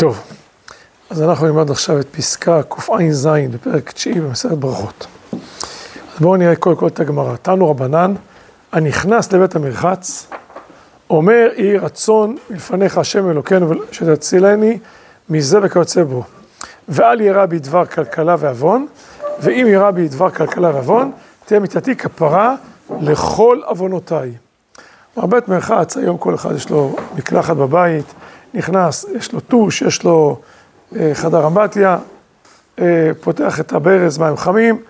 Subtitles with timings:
[0.00, 0.22] טוב,
[1.10, 5.06] אז אנחנו נלמד עכשיו את פסקה קע"ז בפרק תשיעי במסכת ברכות.
[5.32, 7.36] אז בואו נראה קודם כל את הגמרא.
[7.36, 8.14] תנו רבנן,
[8.72, 10.26] הנכנס לבית המרחץ,
[11.10, 14.78] אומר יהי רצון מלפניך השם אלוקינו שתצילני
[15.28, 16.24] מזה וכיוצא בו.
[16.88, 18.86] ואל ירא בי דבר כלכלה ועוון,
[19.40, 21.12] ואם ירא בי דבר כלכלה ועוון,
[21.44, 22.54] תהיה מיתתי כפרה
[23.00, 24.32] לכל עוונותיי.
[25.16, 28.06] בית מרחץ, היום כל אחד יש לו מקלחת בבית,
[28.54, 30.40] נכנס, יש לו טוש, יש לו
[30.96, 31.98] אה, חדר אמבטיה,
[32.78, 34.82] אה, פותח את הברז, מים חמים,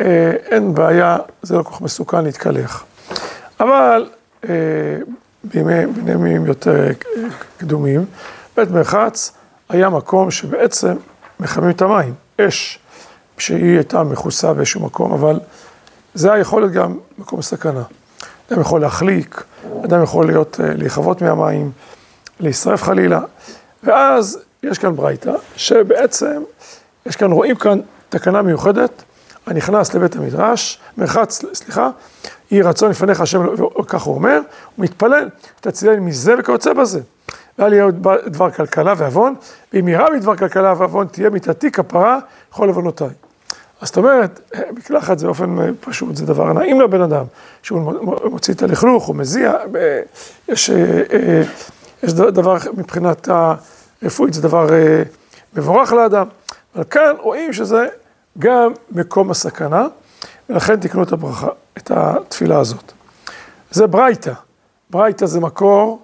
[0.00, 2.84] אה, אין בעיה, זה לא כל כך מסוכן להתקלח.
[3.60, 4.08] אבל
[5.44, 6.88] בימי, בימים יותר
[7.56, 8.04] קדומים,
[8.56, 9.32] בית מרחץ
[9.68, 10.94] היה מקום שבעצם
[11.40, 12.78] מחממים את המים, אש,
[13.38, 15.40] שהיא הייתה מכוסה באיזשהו מקום, אבל
[16.14, 17.82] זה היה יכול להיות גם מקום סכנה.
[18.50, 19.42] אדם יכול להחליק,
[19.84, 21.70] אדם יכול להיות, להיכבות מהמים,
[22.44, 23.20] להישרף חלילה.
[23.82, 26.42] ואז יש כאן ברייתא, שבעצם,
[27.06, 29.02] יש כאן, רואים כאן תקנה מיוחדת,
[29.46, 31.90] הנכנס לבית המדרש, מרחץ, סליחה,
[32.50, 33.46] יהי רצון לפניך השם,
[33.86, 34.40] כך הוא אומר,
[34.76, 35.28] הוא מתפלל,
[35.60, 37.00] תצילני מזה וכיוצא בזה.
[37.58, 37.90] ואל יהיה
[38.26, 39.34] דבר כלכלה ועוון,
[39.72, 42.18] ואם יראה מדבר כלכלה ועוון, תהיה מיתתי כפרה
[42.50, 43.08] כל עוונותיי.
[43.80, 44.40] אז זאת אומרת,
[44.72, 47.24] מקלחת זה באופן פשוט, זה דבר נעים לבן אדם,
[47.62, 49.52] שהוא מוציא את הלכלוך, הוא מזיע,
[50.48, 50.70] יש,
[52.02, 54.66] יש דבר מבחינת הרפואית, זה דבר
[55.54, 56.26] מבורך לאדם,
[56.74, 57.86] אבל כאן רואים שזה
[58.38, 59.86] גם מקום הסכנה,
[60.48, 62.92] ולכן תקנו את הברכה, את התפילה הזאת.
[63.70, 64.32] זה ברייתא,
[64.90, 66.02] ברייתא זה מקור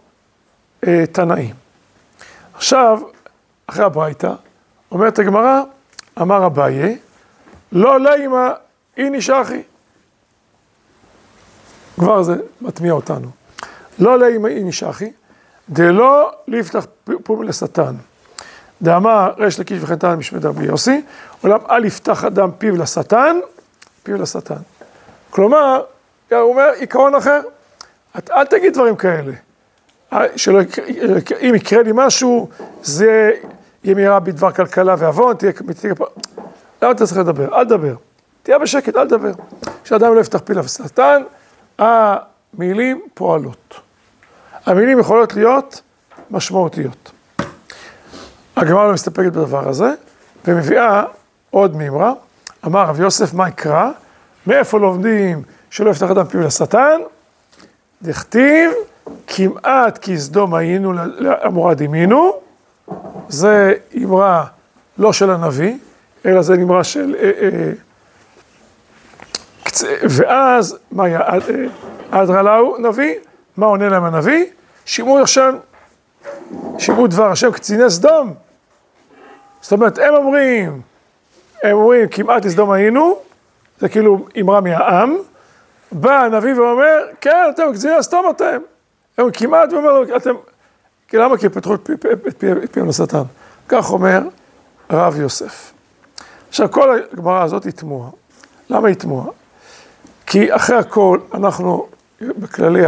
[0.87, 1.55] אה, תנאים.
[2.55, 3.01] עכשיו,
[3.67, 4.33] אחרי הברייתא,
[4.93, 5.61] אומרת הגמרא,
[6.21, 6.99] אמר אביי,
[7.73, 8.53] לא לימה
[8.97, 9.63] איני שחי.
[11.95, 13.31] כבר זה מטמיע אותנו.
[13.99, 15.11] לא לימה איני שחי,
[15.71, 16.87] דלא ליפתח
[17.25, 17.95] פום לשטן.
[18.83, 21.03] דאמר ריש לקיש וחנתן משמד רבי יוסי,
[21.43, 23.37] עולם אל יפתח אדם פיו לשטן,
[24.03, 24.55] פיו לשטן.
[25.31, 25.83] כלומר,
[26.31, 27.41] הוא אומר עיקרון אחר,
[28.19, 29.33] את אל תגיד דברים כאלה.
[30.37, 30.61] שלא,
[31.41, 32.49] אם יקרה לי משהו,
[32.83, 33.33] זה
[33.85, 35.93] יהיה מהירה בדבר כלכלה ועוון, תהיה מתיק...
[36.83, 37.59] למה אתה צריך לדבר?
[37.59, 37.95] אל תדבר.
[38.43, 39.33] תהיה בשקט, אל תדבר.
[39.85, 41.23] כשאדם לא יפתח פילה ושטן,
[41.79, 43.81] המילים פועלות.
[44.67, 45.81] המילים יכולות להיות
[46.31, 47.11] משמעותיות.
[48.57, 49.93] הגמרא לא מסתפקת בדבר הזה,
[50.45, 51.03] ומביאה
[51.51, 52.13] עוד מימרה,
[52.67, 53.91] אמר רב יוסף, מה יקרא?
[54.47, 57.01] מאיפה לומדים שלא יפתח אדם פיו לשטן?
[58.03, 58.71] דכתיב,
[59.27, 62.33] כמעט כסדום היינו לעמורה דימינו,
[63.29, 64.45] זה אמרה
[64.99, 65.79] לא של הנביא,
[66.27, 67.17] אלא זה אמרה של...
[67.19, 67.73] אה, אה,
[70.03, 71.21] ואז, מה היה?
[72.11, 73.15] אדרלאו נביא,
[73.61, 74.45] מה עונה להם הנביא?
[74.85, 75.57] שמעו השם,
[76.79, 78.35] שמעו דבר השם קציני סדום.
[79.61, 80.81] זאת אומרת, הם אומרים,
[81.63, 83.19] הם אומרים, כמעט לסדום היינו,
[83.79, 85.17] זה כאילו אמרה מהעם,
[85.93, 88.59] בא הנביא ואומר, כן, אתם קציני סדום אתם.
[89.19, 90.35] הם כמעט ואומר, אתם,
[91.13, 91.39] למה?
[91.39, 91.91] כי פתחו את
[92.73, 93.23] פיהם לשטן.
[93.69, 94.21] כך אומר
[94.89, 95.73] הרב יוסף.
[96.49, 98.11] עכשיו, כל הגמרא הזאת היא תמוהה.
[98.71, 99.29] למה היא תמוהה?
[100.27, 101.87] כי אחרי הכל, אנחנו,
[102.21, 102.87] בכללי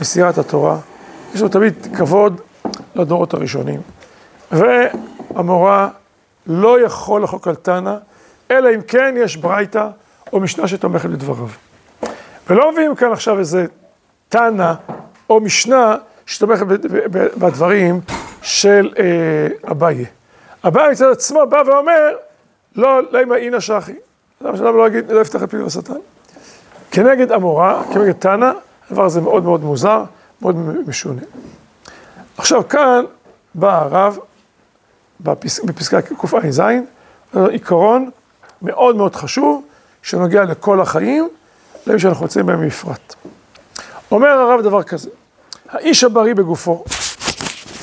[0.00, 0.78] מסירת התורה,
[1.34, 2.40] יש לנו תמיד כבוד
[2.94, 3.80] לדורות הראשונים.
[4.52, 5.88] והמורה
[6.46, 7.96] לא יכול לחוק על תנא,
[8.50, 9.88] אלא אם כן יש ברייתא
[10.32, 11.48] או משנה שתומכת בדבריו.
[12.50, 13.66] ולא מביאים כאן עכשיו איזה
[14.28, 14.72] תנא
[15.30, 15.96] או משנה
[16.26, 16.66] שתומכת
[17.36, 18.00] בדברים
[18.42, 20.04] של אה, אביי.
[20.66, 22.16] אביי מצד עצמו בא ואומר,
[22.76, 23.94] לא, למה אינה שחי.
[24.42, 25.94] שאדם לא יגיד, לא יפתח את פיו לשטן.
[26.90, 28.50] כנגד אמורה, כנגד תנא,
[28.90, 30.04] הדבר הזה מאוד מאוד מוזר,
[30.42, 30.56] מאוד
[30.88, 31.22] משונה.
[32.36, 33.04] עכשיו כאן
[33.54, 34.18] בא הרב,
[35.20, 35.60] בפס...
[35.60, 36.62] בפסקה קע"ז,
[37.34, 38.10] עיקרון
[38.62, 39.64] מאוד מאוד חשוב,
[40.02, 41.28] שנוגע לכל החיים,
[41.86, 43.14] למי שאנחנו נמצאים בהם בפרט.
[44.10, 45.10] אומר הרב דבר כזה,
[45.68, 46.84] האיש הבריא בגופו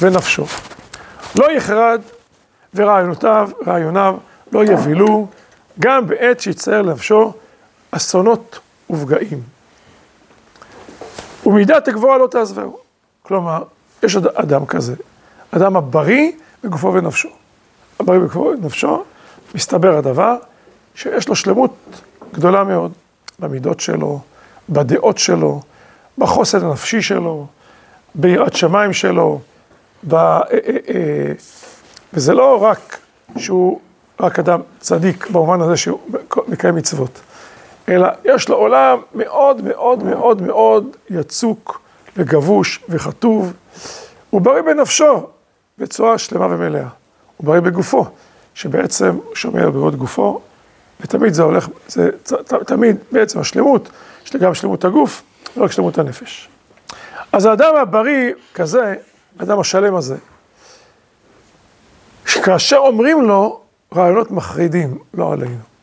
[0.01, 0.45] ונפשו,
[1.39, 2.01] לא יחרד
[2.73, 4.17] ורעיונותיו, רעיוניו
[4.51, 5.27] לא יבילו,
[5.79, 7.33] גם בעת שיצייר לנפשו
[7.91, 9.56] אסונות ופגעים.
[11.47, 12.77] ומידת הגבוהה לא תעזבהו.
[13.23, 13.63] כלומר,
[14.03, 14.95] יש עוד אדם כזה,
[15.51, 16.31] אדם הבריא
[16.63, 17.29] בגופו ונפשו.
[17.99, 19.03] הבריא בגופו ונפשו,
[19.55, 20.35] מסתבר הדבר
[20.95, 21.71] שיש לו שלמות
[22.33, 22.91] גדולה מאוד
[23.39, 24.19] במידות שלו,
[24.69, 25.61] בדעות שלו,
[26.17, 27.47] בחוסן הנפשי שלו,
[28.15, 29.39] ביראת שמיים שלו,
[30.07, 30.13] ב...
[30.15, 30.57] אה, אה,
[30.89, 31.31] אה,
[32.13, 32.97] וזה לא רק
[33.37, 33.79] שהוא
[34.19, 35.99] רק אדם צדיק במובן הזה שהוא
[36.47, 37.19] מקיים מצוות,
[37.89, 41.81] אלא יש לו עולם מאוד מאוד מאוד מאוד יצוק
[42.17, 43.53] וגבוש וכתוב,
[44.29, 45.27] הוא בריא בנפשו,
[45.77, 46.87] בצורה שלמה ומלאה.
[47.37, 48.05] הוא בריא בגופו,
[48.53, 50.41] שבעצם שומר על בריאות גופו,
[51.01, 52.09] ותמיד זה הולך, זה
[52.65, 53.89] תמיד בעצם השלמות,
[54.25, 55.23] יש לי גם שלמות הגוף,
[55.57, 56.49] לא רק שלמות הנפש.
[57.31, 58.95] אז האדם הבריא כזה,
[59.39, 60.15] האדם השלם הזה,
[62.25, 63.61] שכאשר אומרים לו
[63.95, 65.76] רעיונות מחרידים, לא עלינו.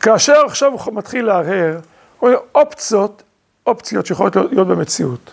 [0.00, 1.78] כאשר עכשיו הוא מתחיל להרהר,
[2.54, 3.22] אופציות,
[3.66, 5.30] אופציות שיכולות להיות במציאות.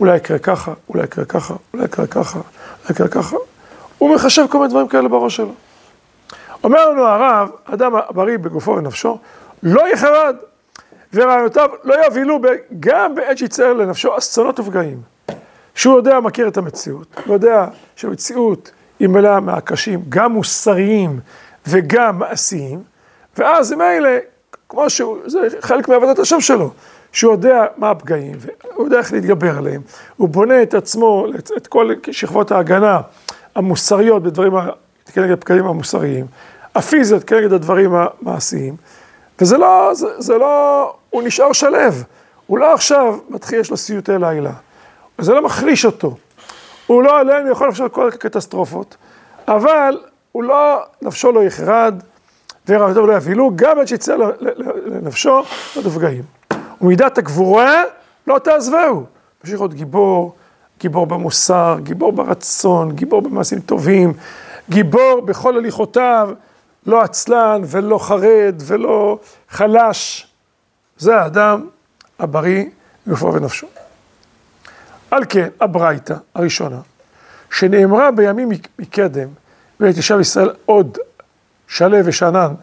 [0.00, 3.36] אולי יקרה ככה, אולי יקרה ככה, אולי יקרה ככה, אולי יקרה ככה.
[3.98, 5.54] הוא מחשב כל מיני דברים כאלה בראש שלו.
[6.64, 9.18] אומר לנו הרב, אדם בריא בגופו ונפשו,
[9.62, 10.36] לא יחרד,
[11.14, 12.40] ורעיונותיו לא יבהילו
[12.80, 15.00] גם בעת שיצייר לנפשו אסונות ופגעים.
[15.74, 17.66] שהוא יודע, מכיר את המציאות, הוא יודע
[17.96, 21.20] שהמציאות היא מלאה מהקשים, גם מוסריים
[21.66, 22.82] וגם מעשיים,
[23.38, 24.18] ואז עם אלה,
[24.68, 26.70] כמו שהוא, זה חלק מעבודת השם שלו,
[27.12, 29.80] שהוא יודע מה הפגעים, והוא יודע איך להתגבר עליהם,
[30.16, 31.26] הוא בונה את עצמו,
[31.56, 33.00] את כל שכבות ההגנה
[33.54, 34.52] המוסריות בדברים,
[35.12, 36.26] כנגד הפגעים המוסריים,
[36.74, 38.76] הפיזיות כנגד הדברים המעשיים,
[39.40, 41.78] וזה לא, זה, זה לא, הוא נשאר שלו,
[42.46, 44.52] הוא לא עכשיו מתחיל, יש לו סיוטי לילה,
[45.18, 46.16] זה לא מחליש אותו,
[46.86, 48.96] הוא לא עלינו, יכול לחשוב כל הקטסטרופות,
[49.48, 49.98] אבל
[50.32, 52.02] הוא לא, נפשו לא יחרד,
[52.68, 54.16] ורעיונותיו לא יבהילו, גם עד שיצא
[54.86, 55.42] לנפשו,
[55.76, 56.22] לא תפגעים.
[56.80, 57.82] ומידת הגבורה
[58.26, 59.04] לא תעזבהו.
[59.44, 60.34] ממשיך להיות גיבור,
[60.80, 64.12] גיבור במוסר, גיבור ברצון, גיבור במעשים טובים,
[64.70, 66.30] גיבור בכל הליכותיו,
[66.86, 69.18] לא עצלן ולא חרד ולא
[69.48, 70.26] חלש.
[70.98, 71.66] זה האדם
[72.18, 72.64] הבריא
[73.06, 73.66] גופו ונפשו.
[75.10, 76.80] על כן, הברייתא הראשונה,
[77.50, 78.48] שנאמרה בימים
[78.78, 79.28] מקדם,
[79.80, 80.98] ותשב ישראל עוד
[81.68, 82.54] שלו ושאנן,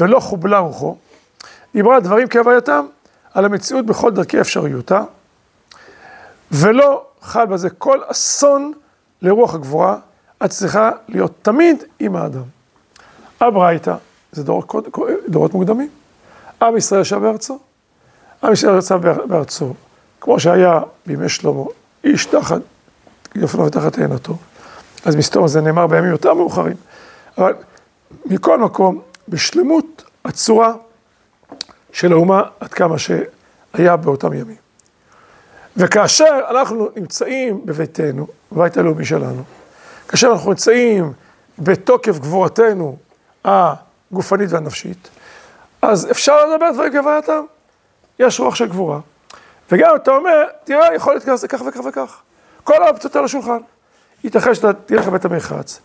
[0.00, 0.96] ולא חובלה רוחו,
[1.74, 2.86] דיברה דברים כהווייתם
[3.34, 5.02] על המציאות בכל דרכי אפשריותה,
[6.52, 8.72] ולא חל בזה כל אסון
[9.22, 9.96] לרוח הגבורה,
[10.44, 12.42] את צריכה להיות תמיד עם האדם.
[13.40, 13.94] הברייתא,
[14.32, 14.64] זה דור,
[15.28, 15.88] דורות מוקדמים.
[16.62, 17.58] עם ישראל ישב בארצו.
[18.42, 19.74] עם ישראל יצא בארצו,
[20.20, 21.62] כמו שהיה בימי שלמה,
[22.04, 22.60] איש תחת
[23.34, 24.36] יופנו ותחת תאנתו.
[25.04, 26.76] אז מסתום זה נאמר בימים יותר מאוחרים.
[27.38, 27.54] אבל
[28.24, 30.72] מכל מקום, בשלמות הצורה
[31.92, 34.56] של האומה עד כמה שהיה באותם ימים.
[35.76, 39.42] וכאשר אנחנו נמצאים בביתנו, בבית הלאומי שלנו,
[40.08, 41.12] כאשר אנחנו נמצאים
[41.58, 42.96] בתוקף גבורתנו
[43.44, 45.08] הגופנית והנפשית,
[45.82, 47.44] אז אפשר לדבר דברים כהווייתם.
[48.18, 49.00] יש רוח של גבורה.
[49.72, 52.20] וגם אתה אומר, תראה, יכול להיות כך וכך וכך.
[52.64, 53.58] כל האופציות על השולחן.
[54.24, 55.80] ייתכן שאתה תלך לבית המרחץ,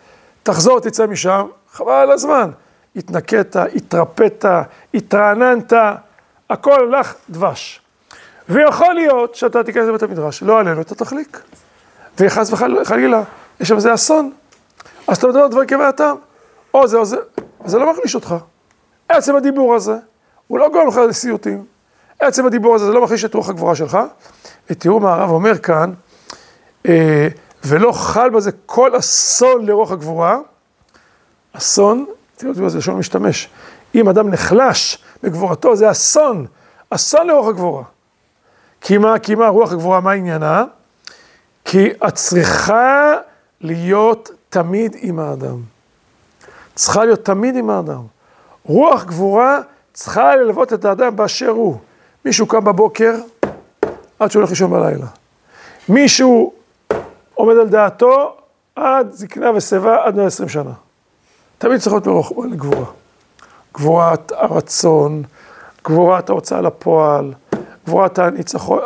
[0.46, 2.52] תחזור, תצא משם, חבל על הזמן.
[2.96, 4.46] התנקית, התרפאת,
[4.94, 5.74] התרעננת,
[6.50, 7.82] הכל לך דבש.
[8.50, 11.42] ויכול להיות שאתה תיכנס לבית המדרש, לא עלינו, אתה תחליק.
[12.20, 13.24] וחס וחלילה,
[13.60, 14.32] יש שם איזה אסון.
[15.08, 16.16] אז אתה מדבר דברים כבעתם,
[16.74, 17.18] או זה או זה,
[17.66, 18.36] זה לא מחליש אותך.
[19.10, 19.96] עצם הדיבור הזה,
[20.48, 21.66] הוא לא גורם לך לסיוטים.
[22.20, 23.98] עצם הדיבור הזה, זה לא מחליש את רוח הגבורה שלך.
[24.70, 25.94] ותראו מה הרב אומר כאן,
[26.88, 27.28] אה,
[27.68, 30.38] ולא חל בזה כל אסון לרוח הגבורה.
[31.54, 32.06] אסון,
[32.38, 33.50] תראו איזה לשון משתמש.
[33.96, 36.46] אם אדם נחלש בגבורתו, זה אסון,
[36.90, 37.84] אסון לרוח הגבורה.
[38.82, 40.64] כי מה, כי מה רוח הגבורה, מה עניינה?
[41.66, 43.14] כי את צריכה
[43.62, 45.62] להיות תמיד עם האדם.
[46.76, 48.02] צריכה להיות תמיד עם האדם.
[48.66, 49.60] רוח גבורה
[49.94, 51.78] צריכה ללוות את האדם באשר הוא.
[52.26, 53.16] מישהו קם בבוקר,
[54.20, 55.08] עד שהוא הולך לישון בלילה.
[55.90, 56.54] מישהו
[57.36, 58.36] עומד על דעתו
[58.76, 60.72] עד זקנה ושיבה עד 120 שנה.
[61.58, 62.86] תמיד צריך להיות מרוך לגבורה.
[63.74, 65.24] גבורת הרצון,
[65.86, 67.34] גבורת ההוצאה לפועל,
[67.86, 68.80] גבורת הניצחון,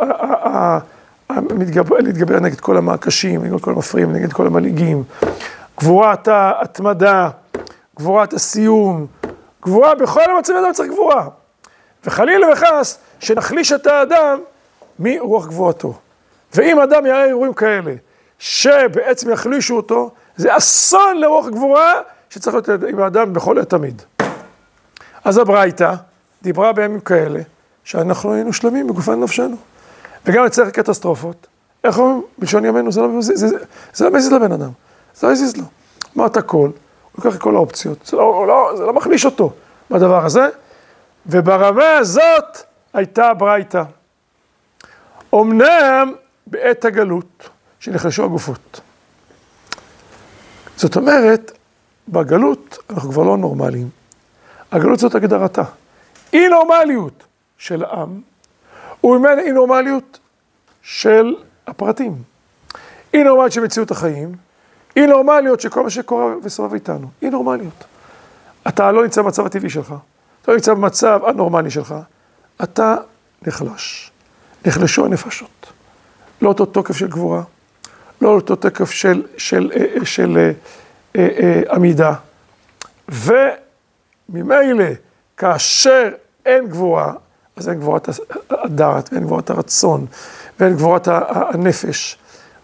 [1.99, 5.03] להתגבר נגד כל המעקשים, נגד כל המפריעים, נגד כל המנהיגים,
[5.79, 7.29] גבורת ההתמדה,
[7.97, 9.07] גבורת הסיום,
[9.63, 11.27] גבורה בכל המצבים אדם צריך גבורה.
[12.05, 14.39] וחלילה וחס, שנחליש את האדם
[14.99, 15.93] מרוח גבורתו.
[16.55, 17.93] ואם אדם יראה אירועים כאלה,
[18.39, 21.93] שבעצם יחלישו אותו, זה אסון לרוח גבורה
[22.29, 24.01] שצריך להיות עם האדם בכל עת תמיד.
[25.23, 25.93] אז הברייתא
[26.41, 27.39] דיברה בימים כאלה,
[27.83, 29.57] שאנחנו היינו שלמים בגופן נפשנו.
[30.25, 31.47] וגם לצריך קטסטרופות.
[31.83, 32.21] איך אומרים?
[32.37, 33.57] בלשון ימינו זה לא מזיז, זה, זה,
[33.93, 34.69] זה לא מזיז לבן אדם,
[35.15, 35.63] זה לא מזיז לו.
[36.17, 36.71] אמרת הכל, הוא
[37.17, 39.53] לוקח את כל האופציות, זה לא, לא, זה לא מחליש אותו
[39.91, 40.47] בדבר הזה,
[41.27, 42.57] וברמה הזאת
[42.93, 43.83] הייתה הברייתא.
[45.35, 46.13] אמנם
[46.47, 48.81] בעת הגלות, שנחלשו הגופות.
[50.75, 51.51] זאת אומרת,
[52.07, 53.89] בגלות אנחנו כבר לא נורמליים.
[54.71, 55.63] הגלות זאת הגדרתה.
[56.33, 57.23] אי נורמליות
[57.57, 58.21] של העם,
[59.03, 60.19] וממנה אי נורמליות
[60.81, 61.35] של
[61.67, 62.23] הפרטים.
[63.13, 64.35] אי נורמליות של מציאות החיים,
[64.95, 67.83] אי נורמליות שכל מה שקורה וסובב איתנו, אי נורמליות.
[68.67, 69.93] אתה לא נמצא במצב הטבעי שלך,
[70.41, 71.95] אתה לא נמצא במצב הנורמלי שלך,
[72.63, 72.95] אתה
[73.47, 74.11] נחלש.
[74.65, 75.71] נחלשו הנפשות.
[76.41, 77.43] לא אותו תוקף של גבורה,
[78.21, 80.51] לא אותו תוקף של, של, של, של, של אה,
[81.15, 82.13] אה, אה, עמידה.
[83.09, 84.85] וממילא,
[85.37, 86.09] כאשר
[86.45, 87.13] אין גבורה,
[87.55, 88.09] אז אין גבורת
[88.49, 90.05] הדעת, ואין גבורת הרצון,
[90.59, 92.17] ואין גבורת הנפש.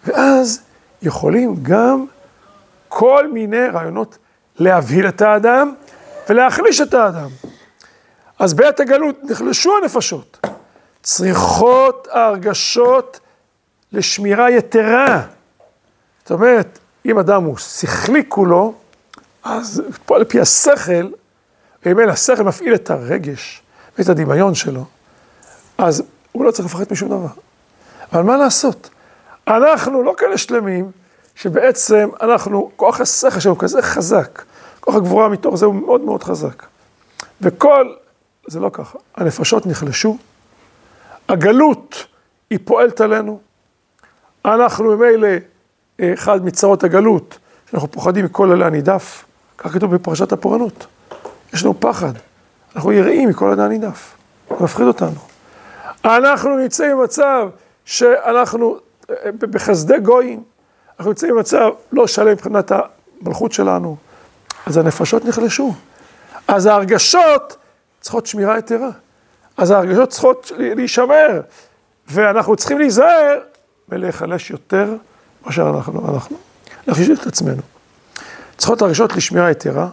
[0.06, 0.62] ואז
[1.02, 2.06] יכולים גם
[2.88, 4.18] כל מיני רעיונות
[4.56, 5.74] להבהיל את האדם
[6.30, 7.30] ולהחליש את האדם.
[8.40, 10.48] אז בעת הגלות נחלשו הנפשות,
[11.04, 13.20] צריכות ההרגשות
[13.92, 15.22] לשמירה יתרה.
[16.26, 18.74] זאת אומרת, אם אדם הוא שכלי כולו,
[19.44, 21.10] אז פועל לפי השכל,
[21.86, 23.62] ואם אין השכל מפעיל את הרגש
[23.98, 24.86] ואת הדמיון שלו,
[25.78, 27.42] אז הוא לא צריך לפחד משום דבר.
[28.14, 28.90] אבל מה לעשות?
[29.48, 30.92] אנחנו לא כאלה שלמים,
[31.36, 34.44] שבעצם אנחנו, כוח השכל שלנו כזה חזק,
[34.80, 36.66] כוח הגבורה מתוך זה הוא מאוד מאוד חזק.
[37.42, 37.94] וכל,
[38.48, 40.18] זה לא ככה, הנפשות נחלשו,
[41.30, 42.06] הגלות
[42.50, 43.40] היא פועלת עלינו,
[44.46, 45.28] אנחנו ממילא
[46.02, 47.38] אחד מצרות הגלות,
[47.72, 49.26] שאנחנו פוחדים מכל אלה הנידף,
[49.58, 50.86] כך כתוב בפרשת הפורענות.
[51.54, 52.14] יש לנו פחד,
[52.76, 54.16] אנחנו יראים מכל אלה הנידף,
[54.48, 55.20] הוא מפחיד אותנו.
[56.06, 57.48] אנחנו נמצאים במצב
[57.86, 58.78] שאנחנו
[59.40, 60.44] בחסדי גויים,
[61.00, 62.72] אנחנו נמצאים במצב לא שלם מבחינת
[63.22, 63.96] המלכות שלנו,
[64.66, 65.74] אז הנפשות נחלשו.
[66.48, 67.58] אז ההרגשות
[68.02, 68.90] צריכות שמירה יתרה.
[69.58, 71.42] אז ההרגשות צריכות להישמר,
[72.08, 73.40] ואנחנו צריכים להיזהר
[73.90, 74.96] ולהיחלש יותר
[75.46, 76.38] מאשר אנחנו, אנחנו,
[76.88, 77.62] להחליש את עצמנו.
[78.58, 79.90] צריכות הרגשות לשמירה יתרה,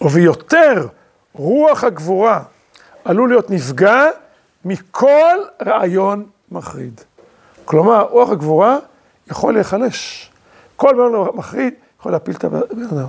[0.00, 0.86] וביותר
[1.32, 2.42] רוח הגבורה
[3.04, 4.04] עלול להיות נפגע
[4.64, 7.00] מכל רעיון מחריד.
[7.64, 8.78] כלומר, רוח הגבורה
[9.30, 10.30] יכול להיחלש.
[10.76, 13.06] כל דבר מחריד יכול להפיל את הבן אדם.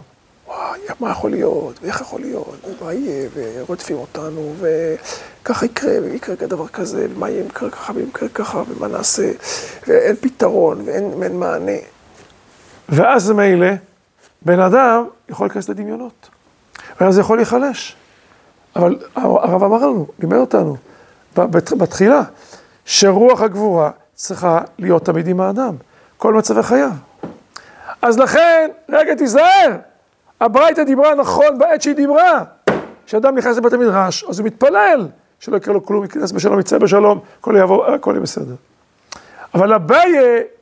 [0.52, 6.68] וואי, מה יכול להיות, ואיך יכול להיות, ומה יהיה, ורודפים אותנו, וככה יקרה, ויקרה דבר
[6.68, 9.32] כזה, ומה יהיה אם יקרה ככה, ואם יקרה ככה, ומה נעשה,
[9.88, 11.78] ואין פתרון, ואין, ואין מענה.
[12.90, 13.68] ואז מילא,
[14.42, 16.30] בן אדם יכול להיכנס לדמיונות,
[17.02, 17.96] ואז זה יכול להיחלש.
[18.76, 20.76] אבל הרב אמר לנו, לימד אותנו,
[21.78, 22.22] בתחילה,
[22.86, 25.76] שרוח הגבורה צריכה להיות תמיד עם האדם,
[26.18, 26.92] כל מצבי חייו.
[28.02, 29.78] אז לכן, רגע תיזהר,
[30.42, 32.44] הברייתא דיברה נכון בעת שהיא דיברה.
[33.06, 35.08] כשאדם נכנס לבית המדרש, אז הוא מתפלל,
[35.40, 38.56] שלא יקרה לו כלום, ייכנס בשלום, יצא בשלום, הכל יעבור, הכל יהיה בסדר.
[39.54, 40.16] אבל אביי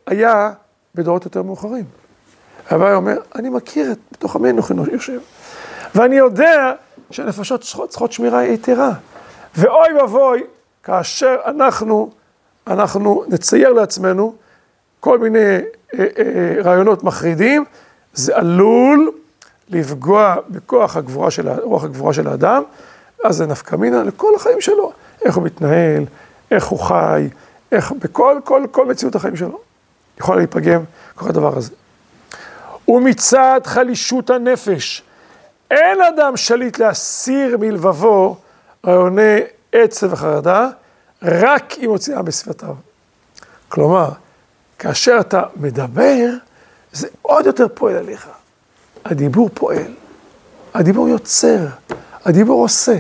[0.08, 0.52] היה
[0.96, 1.86] בדורות יותר מאוחרים.
[2.76, 5.20] אביי אומר, אני מכיר את, בתוך עמי אנוכי יושב,
[5.96, 6.72] ואני יודע
[7.12, 8.92] שהנפשות צריכות, צריכות שמירה יתרה.
[9.56, 10.44] ואוי ואבוי,
[10.84, 12.12] כאשר אנחנו,
[12.68, 14.36] אנחנו נצייר לעצמנו
[15.00, 15.60] כל מיני אה,
[16.00, 17.66] אה, רעיונות מחרידים,
[18.14, 19.12] זה עלול
[19.70, 22.64] לפגוע בכוח הגבורה של, רוח הגבורה של האדם,
[23.24, 26.06] אז זה נפקא מינה לכל החיים שלו, איך הוא מתנהל,
[26.52, 27.30] איך הוא חי,
[27.72, 29.60] איך, בכל כל, כל מציאות החיים שלו.
[30.20, 30.82] יכול להיפגם
[31.16, 31.72] כל הדבר הזה.
[32.88, 35.04] ומצד חלישות הנפש,
[35.72, 38.38] אין אדם שליט להסיר מלבבו
[38.86, 39.40] רעיוני
[39.72, 40.70] עצב וחרדה,
[41.22, 42.76] רק אם הוציאה בשפתיו.
[43.70, 44.10] כלומר,
[44.80, 46.30] כאשר אתה מדבר,
[46.92, 48.30] זה עוד יותר פועל עליך.
[49.10, 49.94] הדיבור פועל,
[50.74, 51.58] הדיבור יוצר,
[52.26, 52.98] הדיבור עושה.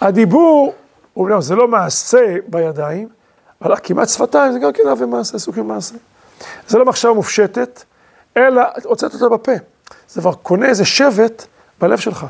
[0.00, 0.74] הדיבור,
[1.16, 3.08] אומנם זה לא מעשה בידיים,
[3.62, 5.94] אבל כמעט שפתיים זה גם כן אבי מעשה, סוג של מעשה.
[6.68, 7.82] זה לא מחשבה מופשטת,
[8.36, 9.52] אלא הוצאת אותה בפה.
[10.08, 11.46] זה כבר קונה איזה שבט
[11.80, 12.26] בלב שלך.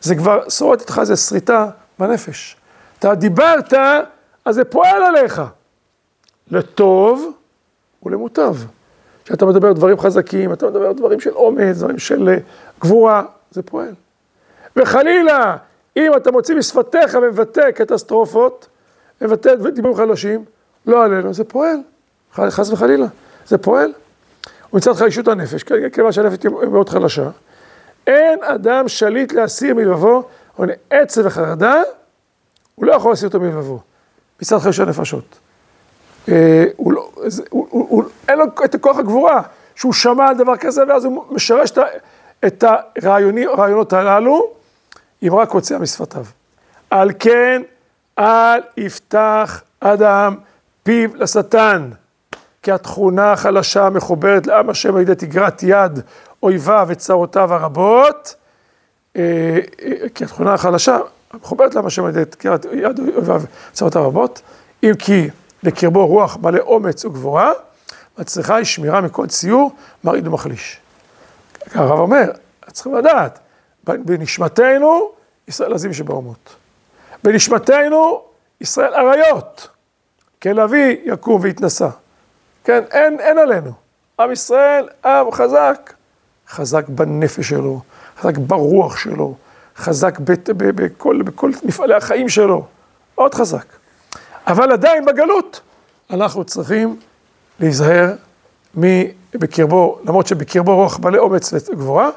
[0.00, 1.66] זה כבר שורט איתך איזה שריטה
[1.98, 2.56] בנפש.
[2.98, 3.72] אתה דיברת,
[4.44, 5.42] אז זה פועל עליך.
[6.50, 7.32] לטוב
[8.02, 8.56] ולמוטב.
[9.24, 12.36] כשאתה מדבר דברים חזקים, אתה מדבר דברים של אומץ, דברים של אה,
[12.80, 13.94] גבורה, זה פועל.
[14.76, 15.56] וחלילה,
[15.96, 18.68] אם אתה מוציא משפתיך ומבטא קטסטרופות,
[19.20, 20.44] מבטא דיבורים חלשים,
[20.86, 21.76] לא עלינו, זה פועל.
[22.34, 23.06] חס וחלילה,
[23.46, 23.92] זה פועל.
[24.72, 25.62] ומצד חלישות הנפש,
[25.92, 27.30] כיוון שהנפש היא מאוד חלשה,
[28.06, 30.22] אין אדם שליט להסיר מלבבו,
[30.58, 31.82] או עצב וחרדה,
[32.74, 33.80] הוא לא יכול להסיר אותו מלבבו,
[34.42, 35.38] מצד חלישות הנפשות.
[36.28, 36.78] אין
[38.38, 39.42] לו את כוח הגבורה,
[39.74, 41.72] שהוא שמע על דבר כזה, ואז הוא משרש
[42.46, 42.64] את
[43.02, 44.50] הרעיונות הללו,
[45.22, 46.24] אם רק הוצאה משפתיו.
[46.90, 47.62] על כן,
[48.18, 50.36] אל יפתח אדם
[50.82, 51.90] פיו לשטן,
[52.62, 56.00] כי התכונה החלשה המחוברת לעם השם על ידי תגרת יד
[56.42, 58.34] אויביו וצרותיו הרבות,
[59.16, 59.22] אה,
[59.82, 60.98] אה, כי התכונה החלשה
[61.32, 64.42] המחוברת לעם השם על ידי תגרת יד אויביו וצרותיו הרבות,
[64.82, 65.28] אם כי
[65.62, 67.52] בקרבו רוח מלא אומץ וגבורה,
[68.18, 69.72] מצריכה היא שמירה מכל ציור,
[70.04, 70.80] מרעיד ומחליש.
[71.74, 72.30] הרב אומר,
[72.72, 73.38] צריכים לדעת,
[73.84, 75.10] בנשמתנו,
[75.48, 76.54] ישראל עזים שבאומות.
[77.24, 78.22] בנשמתנו,
[78.60, 79.68] ישראל אריות.
[80.58, 81.88] אבי יקום ויתנשא.
[82.64, 83.72] כן, אין, אין עלינו.
[84.20, 85.92] עם ישראל, עם חזק.
[86.48, 87.80] חזק בנפש שלו,
[88.20, 89.34] חזק ברוח שלו,
[89.76, 92.66] חזק בכל, בכל מפעלי החיים שלו.
[93.18, 93.64] מאוד חזק.
[94.46, 95.60] אבל עדיין בגלות,
[96.10, 96.96] אנחנו צריכים
[97.60, 98.12] להיזהר
[99.34, 102.10] בקרבו, למרות שבקרבו רוח מלא אומץ וגבורה,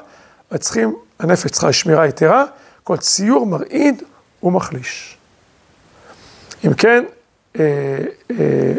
[0.52, 2.44] וצריכים, הנפש צריכה שמירה יתרה,
[2.84, 4.02] כל ציור מרעיד
[4.42, 5.16] ומחליש.
[6.66, 7.04] אם כן,
[7.58, 7.98] אה,
[8.30, 8.72] אה,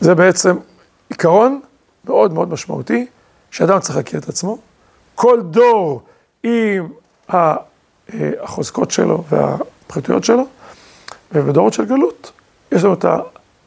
[0.00, 0.56] זה בעצם
[1.08, 1.60] עיקרון
[2.04, 3.06] מאוד מאוד משמעותי,
[3.50, 4.58] שאדם צריך להכיר את עצמו.
[5.14, 6.02] כל דור
[6.42, 6.88] עם
[7.34, 7.56] אה,
[8.40, 10.46] החוזקות שלו והפחיתויות שלו,
[11.32, 12.32] ובדורות של גלות,
[12.72, 13.18] יש לנו את ה...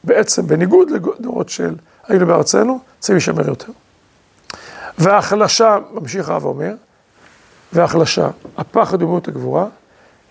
[0.03, 1.75] בעצם, בניגוד לדורות של
[2.07, 3.71] היינו בארצנו, צריכים להישמר יותר.
[4.97, 6.73] וההחלשה, ממשיך הרב אומר,
[7.73, 9.65] וההחלשה, הפחד ומיעוט הגבורה,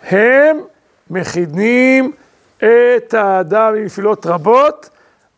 [0.02, 0.58] הם
[1.10, 2.12] מכינים
[2.56, 4.88] את האדם מנפילות רבות,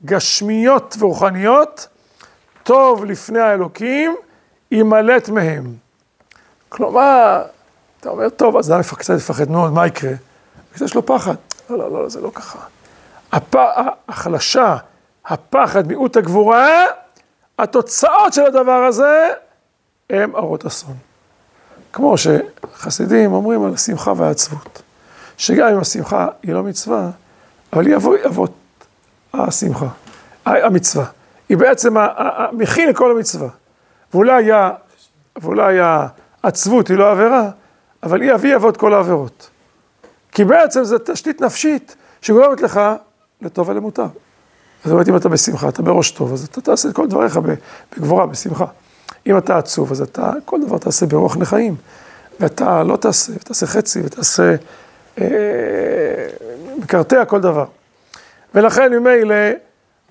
[0.05, 1.89] גשמיות ורוחניות,
[2.63, 4.17] טוב לפני האלוקים,
[4.71, 5.75] יימלט מהם.
[6.69, 7.43] כלומר,
[8.01, 10.13] אתה אומר, טוב, אז אדם קצת יפחד מאוד, מה יקרה?
[10.81, 11.35] יש לו פחד.
[11.77, 12.59] לא, לא, לא, זה לא ככה.
[13.33, 13.55] הפ...
[13.57, 14.77] ההחלשה,
[15.27, 16.85] הפחד, מיעוט הגבורה,
[17.59, 19.29] התוצאות של הדבר הזה
[20.11, 20.97] הם הרות אסון.
[21.93, 24.83] כמו שחסידים אומרים על השמחה והעצבות,
[25.37, 27.11] שגם אם השמחה היא לא מצווה,
[27.73, 28.53] אבל היא אבות, אבות
[29.35, 29.87] השמחה,
[30.45, 31.05] המצווה.
[31.49, 31.95] היא בעצם
[32.53, 33.49] מכין לכל המצווה.
[34.15, 35.79] ואולי
[36.43, 37.51] העצבות היא לא עבירה,
[38.03, 39.51] אבל היא אבי אבות כל העבירות.
[40.33, 42.81] כי בעצם זו תשתית נפשית שגורמת לך
[43.41, 44.09] לטוב ולמוטב.
[44.85, 47.41] זאת אומרת, אם אתה בשמחה, אתה בראש טוב, אז אתה תעשה את כל דבריך
[47.97, 48.67] בגבורה, בשמחה.
[49.27, 51.77] אם אתה עצוב, אז אתה, כל דבר תעשה ברוח נחיים.
[52.41, 54.55] ואתה לא תעשה, ותעשה חצי, ותעשה,
[55.21, 55.27] אה,
[56.79, 57.65] מקרטע כל דבר.
[58.55, 59.35] ולכן ממילא,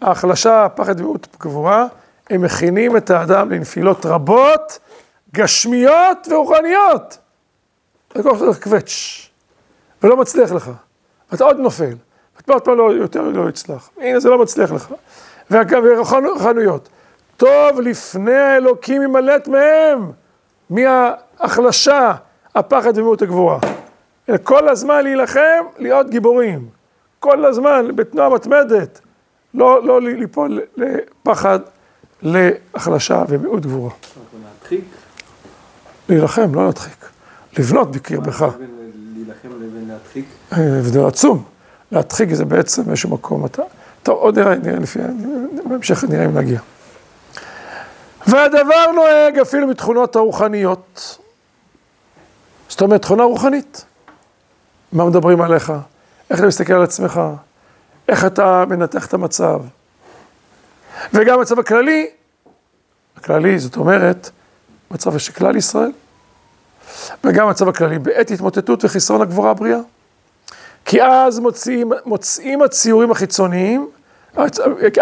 [0.01, 1.87] ההחלשה, הפחד ומיעוט גבורה,
[2.29, 4.79] הם מכינים את האדם לנפילות רבות,
[5.33, 7.17] גשמיות ורוחניות.
[8.15, 9.29] זה כל כך קווץ',
[10.03, 10.71] ולא מצליח לך.
[11.33, 11.93] אתה עוד נופל.
[12.47, 13.89] עוד פעם לא, יותר לא יצלח.
[13.97, 14.93] הנה, זה לא מצליח לך.
[15.51, 16.89] ורוחנויות.
[17.37, 20.11] טוב לפני האלוקים ימלט מהם,
[20.69, 22.13] מההחלשה,
[22.55, 23.59] הפחד ומיעוט הגבורה.
[24.43, 26.69] כל הזמן להילחם, להיות גיבורים.
[27.19, 29.01] כל הזמן, בתנועה מתמדת.
[29.53, 31.59] לא, לא ליפול לפחד,
[32.21, 33.93] להחלשה ומיעוט גבורה.
[34.43, 34.85] להדחיק?
[36.09, 37.09] להילחם, לא להדחיק.
[37.59, 38.45] לבנות בקרבך.
[39.31, 40.25] להילחם לבין להדחיק?
[40.51, 41.43] הבדל עצום.
[41.91, 43.61] להדחיק זה בעצם באיזשהו מקום אתה...
[44.03, 44.99] טוב, עוד נראה, נראה לפי...
[45.65, 46.59] בהמשך נראה אם נגיע.
[48.27, 51.17] והדבר נוהג אפילו מתכונות הרוחניות.
[52.69, 53.85] זאת אומרת, תכונה רוחנית.
[54.91, 55.73] מה מדברים עליך?
[56.29, 57.21] איך אתה מסתכל על עצמך?
[58.07, 59.61] איך אתה מנתח את המצב?
[61.13, 62.09] וגם המצב הכללי,
[63.17, 64.29] הכללי, זאת אומרת,
[64.91, 65.91] מצב של כלל ישראל,
[67.23, 69.79] וגם המצב הכללי בעת התמוטטות וחסרון הגבורה הבריאה.
[70.85, 73.89] כי אז מוצאים, מוצאים הציורים החיצוניים,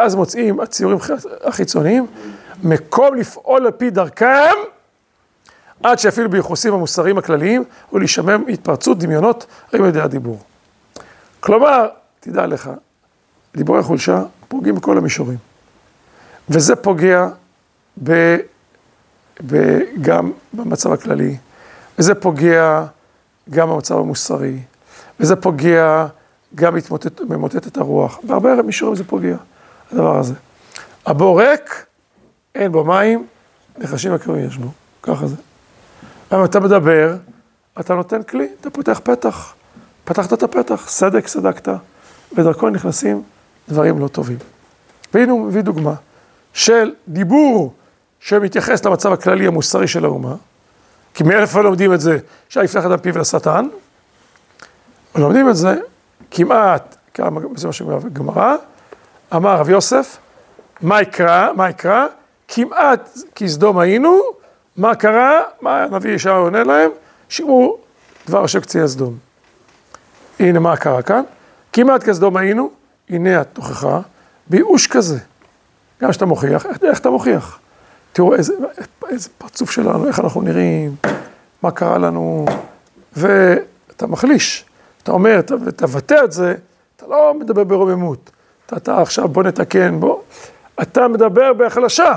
[0.01, 0.97] אז מוצאים הציורים
[1.43, 2.07] החיצוניים,
[2.63, 4.53] מקום לפעול על פי דרכם,
[5.83, 10.39] עד שאפילו ביחוסים המוסריים הכלליים, הוא להישמם התפרצות דמיונות על ידי הדיבור.
[11.39, 11.87] כלומר,
[12.19, 12.69] תדע לך,
[13.55, 15.37] דיבורי חולשה פוגעים בכל המישורים.
[16.49, 17.27] וזה פוגע
[18.03, 18.37] ב,
[19.47, 21.37] ב, גם במצב הכללי,
[21.99, 22.85] וזה פוגע
[23.49, 24.59] גם במצב המוסרי,
[25.19, 26.07] וזה פוגע,
[26.55, 26.73] גם
[27.29, 28.19] ממוטט את הרוח.
[28.23, 29.37] בהרבה מישורים זה פוגע,
[29.91, 30.33] הדבר הזה.
[31.05, 31.85] הבור ריק,
[32.55, 33.27] אין בו מים,
[33.77, 34.67] נחשים עקרים יש בו,
[35.03, 35.35] ככה זה.
[36.33, 37.15] אם אתה מדבר,
[37.79, 39.53] אתה נותן כלי, אתה פותח פתח.
[40.03, 41.67] פתחת את הפתח, סדק סדקת,
[42.37, 43.23] ודרכו נכנסים
[43.69, 44.37] דברים לא טובים.
[45.13, 45.93] והנה הוא מביא דוגמה
[46.53, 47.73] של דיבור
[48.19, 50.35] שמתייחס למצב הכללי המוסרי של האומה,
[51.19, 52.17] כי מאיפה לומדים את זה?
[52.47, 53.67] אפשר לפתח את הפיו לשטן,
[55.15, 55.75] לומדים את זה
[56.31, 56.95] כמעט,
[57.55, 58.55] זה מה שאומר בגמרא,
[59.35, 60.17] אמר רב יוסף,
[60.81, 62.05] מה יקרא, מה יקרא?
[62.47, 64.19] כמעט כסדום היינו,
[64.77, 65.41] מה קרה?
[65.61, 66.91] מה הנביא ישעיה עונה להם?
[67.29, 67.77] שמעו
[68.27, 69.17] דבר השם קציני סדום.
[70.39, 71.21] הנה מה קרה כאן?
[71.73, 72.69] כמעט כסדום היינו,
[73.09, 73.99] הנה התוכחה,
[74.47, 75.19] בייאוש כזה.
[76.01, 77.59] גם כשאתה מוכיח, איך אתה מוכיח?
[78.13, 78.53] תראו איזה,
[79.09, 80.95] איזה פרצוף שלנו, איך אנחנו נראים,
[81.61, 82.45] מה קרה לנו,
[83.13, 84.65] ואתה מחליש.
[85.03, 85.41] אתה אומר,
[85.75, 86.55] תבטא את זה,
[86.95, 88.31] אתה לא מדבר ברוממות.
[88.65, 90.19] אתה, אתה עכשיו, בוא נתקן, בוא.
[90.81, 92.13] אתה מדבר בהחלשה.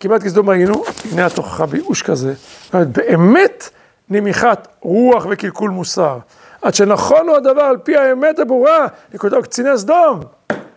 [0.00, 2.34] כמעט כסדום ראינו, הנה התוכחה בייאוש כזה,
[2.72, 3.68] באמת
[4.10, 6.18] נמיכת רוח וקלקול מוסר.
[6.62, 10.20] עד שנכון הוא הדבר על פי האמת הברורה, לכותב קציני סדום.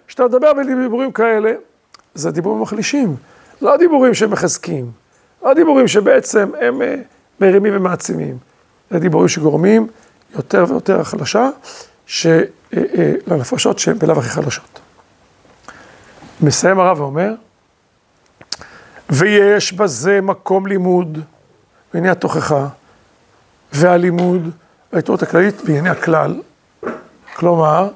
[0.08, 1.54] כשאתה מדבר בדיבורים כאלה,
[2.16, 3.16] זה דיבורים מחלישים,
[3.62, 4.92] לא דיבורים שמחזקים,
[5.44, 6.96] לא דיבורים שבעצם הם אה,
[7.40, 8.38] מרימים ומעצימים,
[8.90, 9.88] זה דיבורים שגורמים
[10.36, 11.50] יותר ויותר החלשה
[12.06, 12.28] ש...
[12.28, 12.42] אה,
[12.74, 14.80] אה, לנפשות שהן בלאו הכי חלשות.
[16.42, 17.34] מסיים הרב ואומר,
[19.10, 21.20] ויש בזה מקום לימוד,
[21.94, 22.68] בענייני התוכחה,
[23.74, 24.50] והלימוד,
[24.94, 26.42] וההתעוררות הכללית בענייני הכלל.
[27.36, 27.90] כלומר,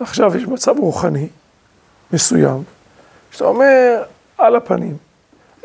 [0.00, 1.28] עכשיו יש מצב רוחני
[2.12, 2.62] מסוים,
[3.30, 4.02] שאתה אומר,
[4.38, 4.96] על הפנים.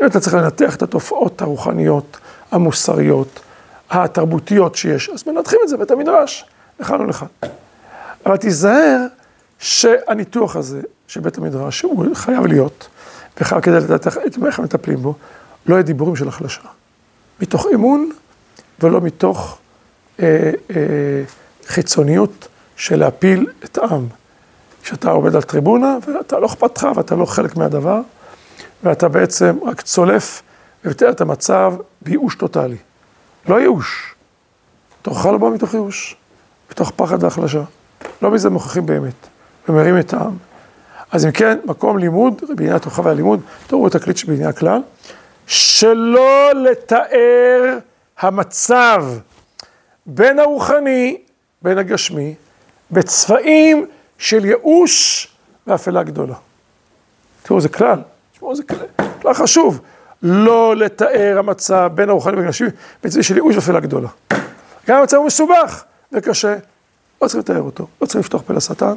[0.02, 2.18] אם אתה צריך לנתח את התופעות הרוחניות,
[2.52, 3.40] המוסריות,
[3.90, 6.46] התרבותיות שיש, אז מנתחים את זה בית המדרש,
[6.80, 7.28] לכאן ולכאן.
[8.26, 9.06] אבל תיזהר
[9.60, 12.88] שהניתוח הזה של בית המדרש, שהוא חייב להיות,
[13.42, 14.08] וחייב כדי לדעת
[14.46, 15.16] איך מטפלים בו,
[15.66, 16.62] לא יהיה דיבורים של החלשה.
[17.42, 18.12] מתוך אמון
[18.80, 19.58] ולא מתוך
[20.20, 20.76] אה, אה,
[21.66, 24.08] חיצוניות של להפיל את העם.
[24.84, 28.02] כשאתה עומד על טריבונה, ואתה לא אכפת לך ואתה לא חלק מהדבר,
[28.84, 30.42] ואתה בעצם רק צולף
[30.86, 32.78] ומתאר את המצב בייאוש טוטאלי.
[33.48, 34.16] לא ייאוש.
[35.02, 36.16] תוכך לא בא מתוך ייאוש,
[36.72, 37.64] מתוך פחד והחלשה.
[38.22, 39.14] לא מזה מוכיחים באמת,
[39.70, 40.38] ומרים את העם.
[41.12, 44.82] אז אם כן, מקום לימוד, בעניין התוכה והלימוד, תראו את הקליט שבעניין הכלל,
[45.48, 47.78] שלא לתאר
[48.20, 49.06] המצב
[50.06, 51.18] בין הרוחני,
[51.62, 52.36] בין הגשמי,
[52.92, 53.86] בצבעים
[54.18, 55.28] של ייאוש
[55.68, 56.36] ואפלה גדולה.
[57.44, 58.02] תראו, זה כלל,
[58.44, 58.64] תשמעו, זה
[59.24, 59.82] כלל, חשוב.
[60.24, 62.68] לא לתאר המצב בין הרוחני והגשמי
[63.04, 64.10] בצבעים של ייאוש ואפלה גדולה.
[64.88, 66.56] גם המצב הוא מסובך וקשה,
[67.22, 68.94] לא צריך לתאר אותו, לא צריך לפתוח פה לשטן,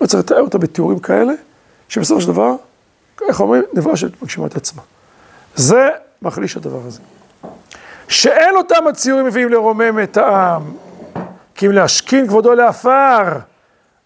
[0.00, 1.32] לא צריך לתאר אותו בתיאורים כאלה,
[1.88, 2.54] שבסופו של דבר,
[3.28, 4.82] איך אומרים, נבואה שמגשימה את עצמה.
[5.54, 5.88] זה
[6.22, 7.00] מחליש הדבר הזה.
[8.08, 10.62] שאין אותם הציורים מביאים לרומם את העם,
[11.54, 13.22] כי אם להשכין כבודו לעפר,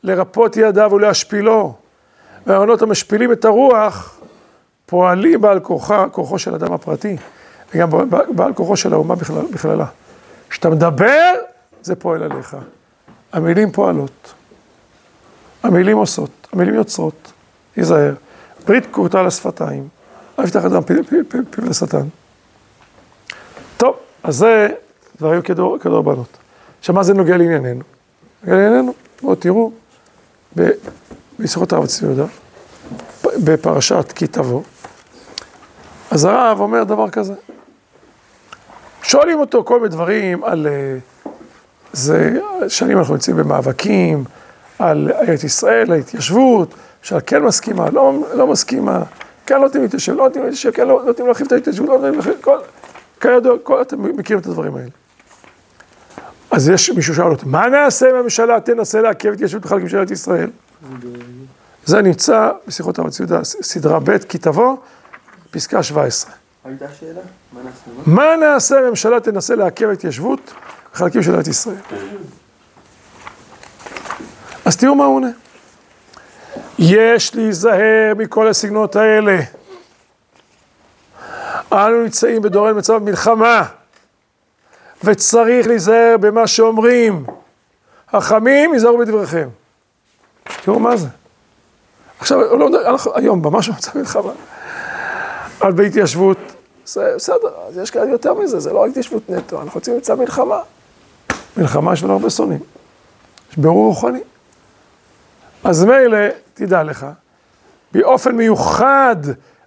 [0.03, 1.75] לרפות ידיו ולהשפילו,
[2.47, 4.22] והרעיונות המשפילים את הרוח,
[4.93, 7.17] פועלים בעל כוחה, כוחו של אדם הפרטי,
[7.75, 7.91] וגם
[8.29, 9.87] בעל כוחו של האומה בכלל, בכללה.
[10.51, 11.33] כשאתה מדבר,
[11.83, 12.57] זה פועל עליך.
[13.33, 14.35] המילים פועלות,
[15.63, 17.33] המילים עושות, המילים יוצרות,
[17.75, 18.15] תיזהר.
[18.67, 19.89] ברית כורתה על השפתיים,
[20.39, 21.03] אל יפתח אדם פיו
[21.59, 22.07] לשטן.
[23.77, 24.69] טוב, אז זה
[25.19, 26.39] דברים כדור בנות.
[26.79, 27.83] עכשיו, מה זה נוגע לענייננו?
[28.43, 29.73] נוגע לענייננו, בואו תראו,
[31.39, 32.27] בשיחות הרב צבי יהודה,
[33.45, 34.63] בפרשת כי תבוא,
[36.13, 37.35] אז הרב אומר דבר כזה.
[39.03, 40.67] שואלים אותו כל מיני דברים על...
[40.67, 40.99] אה,
[41.93, 44.25] זה שנים אנחנו נמצאים במאבקים
[44.79, 49.03] על ארץ ישראל, ההתיישבות, אפשר כן מסכימה, לא, לא מסכימה,
[49.47, 52.13] כן לא נותנים להתיישב, לא נותנים להתיישב, כן לא נותנים להרחיב את ההתיישבות, לא נותנים
[52.13, 52.59] להרחיב, כל,
[53.21, 54.89] כידוע, כל, אתם מכירים את הדברים האלה.
[56.51, 60.11] אז יש מישהו שאל אותי, מה נעשה אם הממשלה תנסה לעכב התיישבות בחלקים של ארץ
[60.11, 60.51] ישראל?
[61.85, 64.77] זה נמצא בשיחות הרב ציודה, סדרה ב', כי תבוא,
[65.53, 66.33] פסקה 17.
[66.65, 67.21] הייתה שאלה?
[67.53, 67.91] מה נעשה?
[68.07, 70.55] מה נעשה הממשלה תנסה לעכב התיישבות
[70.93, 71.77] בחלקים של ארץ ישראל?
[74.65, 75.31] אז תראו מה הוא עונה.
[76.79, 79.39] יש להיזהר מכל הסגנונות האלה.
[81.73, 83.65] אנו נמצאים בדורנו מצב מלחמה,
[85.05, 87.25] וצריך להיזהר במה שאומרים.
[88.13, 89.49] חכמים, היזהרו בדבריכם.
[90.65, 91.09] תראו מה זה.
[92.19, 94.33] עכשיו, לא, אנחנו היום ממש במצב מלחמה.
[95.63, 96.39] אבל בהתיישבות,
[96.85, 100.61] זה בסדר, אז יש כאלה יותר מזה, זה לא התיישבות נטו, אנחנו יוצאים למצב מלחמה.
[101.57, 102.61] מלחמה יש לנו הרבה שונאים.
[103.51, 104.21] יש בירור רוחני.
[105.65, 106.19] אז מילא,
[106.55, 107.07] תדע לך,
[107.93, 109.17] באופן מיוחד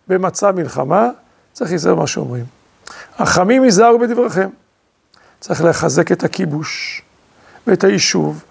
[0.08, 1.10] במצב מלחמה,
[1.54, 2.46] צריך להיזהר מה שאומרים.
[3.18, 4.50] החכמים ייזהרו בדבריכם.
[5.40, 7.02] צריך לחזק את הכיבוש
[7.68, 8.44] ואת היישוב,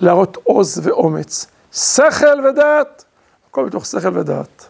[0.00, 3.04] להראות עוז ואומץ, שכל ודעת,
[3.50, 4.66] הכל מתוך שכל ודעת.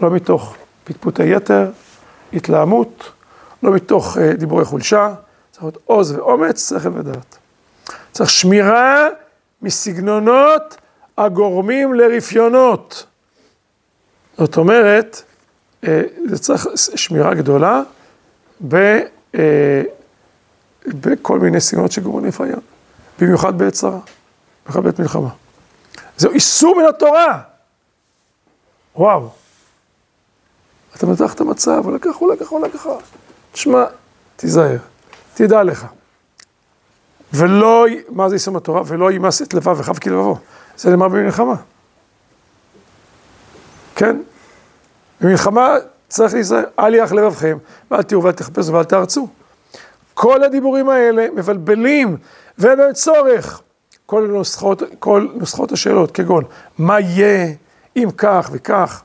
[0.00, 0.56] לא מתוך
[0.88, 1.70] פטפוטי יתר,
[2.32, 3.12] התלהמות,
[3.62, 5.14] לא מתוך uh, דיבורי חולשה,
[5.50, 7.38] צריך להיות עוז ואומץ, שכל ודעת.
[8.12, 9.08] צריך שמירה
[9.62, 10.76] מסגנונות
[11.18, 13.06] הגורמים לרפיונות.
[14.38, 15.22] זאת אומרת,
[15.84, 17.82] אה, זה צריך שמירה גדולה
[18.68, 18.74] ב,
[19.34, 19.82] אה,
[20.86, 22.54] בכל מיני סגנונות שגורמים לפעמים,
[23.18, 23.98] במיוחד בעת צרה,
[24.64, 25.28] במיוחד בעת מלחמה.
[26.16, 27.40] זהו איסור מן התורה.
[28.96, 29.30] וואו.
[30.98, 32.90] אתה מתח את המצב, אולי ככה, אולי ככה, אולי ככה.
[33.52, 33.84] תשמע,
[34.36, 34.76] תיזהר,
[35.34, 35.86] תדע לך.
[37.32, 38.82] ולא, מה זה איסור מהתורה?
[38.86, 40.38] ולא יימס את לבב וחב כלבבו.
[40.76, 41.54] זה נאמר במלחמה.
[43.96, 44.16] כן?
[45.20, 45.74] במלחמה
[46.08, 47.58] צריך להיזהר, אל יח לבבכם,
[47.90, 49.28] ואל תראו ואל תחפשו ואל תארצו.
[50.14, 52.16] כל הדיבורים האלה מבלבלים,
[52.58, 53.60] ואין בהם צורך.
[54.06, 56.44] כל נוסחות, כל נוסחות השאלות, כגון,
[56.78, 57.54] מה יהיה
[57.96, 59.02] אם כך וכך,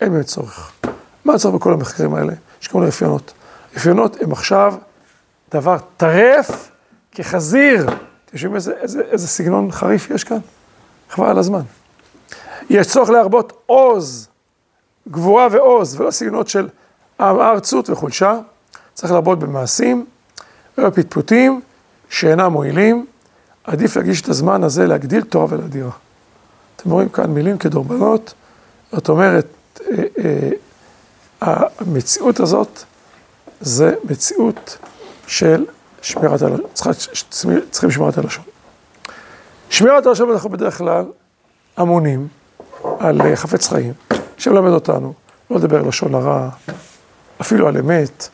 [0.00, 0.72] אין בהם צורך.
[1.26, 2.32] מה הצורך בכל המחקרים האלה?
[2.60, 3.32] שקוראים לאפיונות.
[3.76, 4.74] אפיונות הם עכשיו
[5.52, 6.70] דבר טרף
[7.12, 7.86] כחזיר.
[8.24, 10.38] אתם שומעים איזה, איזה, איזה סגנון חריף יש כאן?
[11.10, 11.60] חבל על הזמן.
[12.70, 14.28] יש צורך להרבות עוז,
[15.08, 16.68] גבורה ועוז, ולא סגנונות של
[17.20, 18.38] ארצות וחולשה.
[18.94, 20.06] צריך להרבות במעשים
[20.78, 21.60] ובפטפוטים
[22.08, 23.06] שאינם מועילים.
[23.64, 25.90] עדיף להגיש את הזמן הזה להגדיל תורה ולהדירה.
[26.76, 28.34] אתם רואים כאן מילים כדורבנות,
[28.92, 29.46] זאת אומרת,
[29.80, 30.50] אה, אה,
[31.46, 32.82] המציאות הזאת
[33.60, 34.78] זה מציאות
[35.26, 35.64] של
[36.02, 36.66] שמירת הלשון,
[37.70, 38.44] צריכים שמירת הלשון.
[39.70, 41.04] שמירת הלשון אנחנו בדרך כלל
[41.80, 42.28] אמונים
[42.98, 43.92] על אה, חפץ חיים,
[44.36, 45.12] שמלמד אותנו
[45.50, 46.48] לא לדבר לשון הרע,
[47.40, 48.28] אפילו על אמת.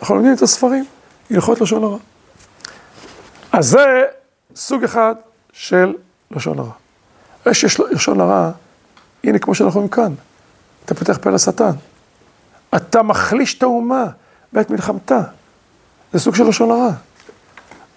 [0.00, 0.84] אנחנו לומדים את הספרים,
[1.30, 1.98] הלכות לשון הרע.
[3.52, 4.04] אז זה
[4.56, 5.14] סוג אחד
[5.52, 5.94] של
[6.30, 6.72] לשון הרע.
[7.46, 8.50] יש לשון הרע,
[9.24, 10.14] הנה כמו שאנחנו רואים כאן,
[10.84, 11.72] אתה פותח פה לשטן.
[12.76, 14.06] אתה מחליש את האומה
[14.52, 15.20] בעת מלחמתה.
[16.12, 16.90] זה סוג של לשון הרע.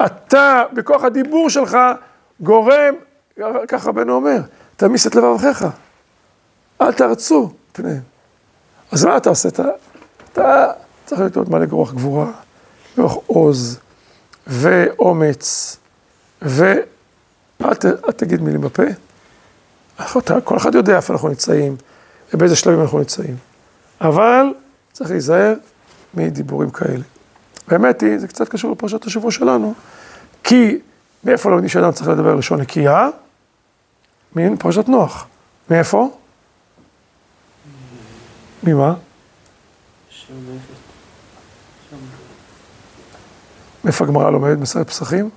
[0.05, 1.77] אתה, בכוח הדיבור שלך,
[2.39, 2.93] גורם,
[3.67, 4.41] ככה רבנו אומר,
[4.75, 5.65] תמיס את לבבכיך.
[6.81, 8.01] אל תרצו פניהם.
[8.91, 9.49] אז מה אתה עושה?
[9.49, 9.63] אתה,
[10.33, 10.71] אתה
[11.05, 12.31] צריך להיות מלא רוח גבורה,
[12.97, 13.79] רוח עוז,
[14.47, 15.77] ואומץ,
[16.41, 16.81] ואל
[18.15, 18.83] תגיד מילים בפה.
[20.43, 21.75] כל אחד יודע איפה אנחנו נמצאים,
[22.33, 23.35] ובאיזה שלבים אנחנו נמצאים.
[24.01, 24.53] אבל
[24.93, 25.53] צריך להיזהר
[26.13, 27.03] מדיבורים כאלה.
[27.67, 29.73] באמת היא, זה קצת קשור לפרשת השבוע שלנו,
[30.43, 30.79] כי
[31.23, 33.09] מאיפה לומדים שאדם צריך לדבר לשון נקייה?
[34.35, 35.27] מן פרשת נוח.
[35.69, 36.17] מאיפה?
[38.63, 38.93] ממה?
[43.83, 45.29] מאיפה הגמרא לומדת מסרט פסחים?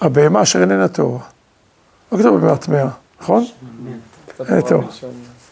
[0.00, 1.24] הבהמה אשר איננה טהורה.
[2.12, 2.88] לא כתוב בבהמה טמאה,
[3.20, 3.44] נכון?
[4.48, 4.86] אין טהורה.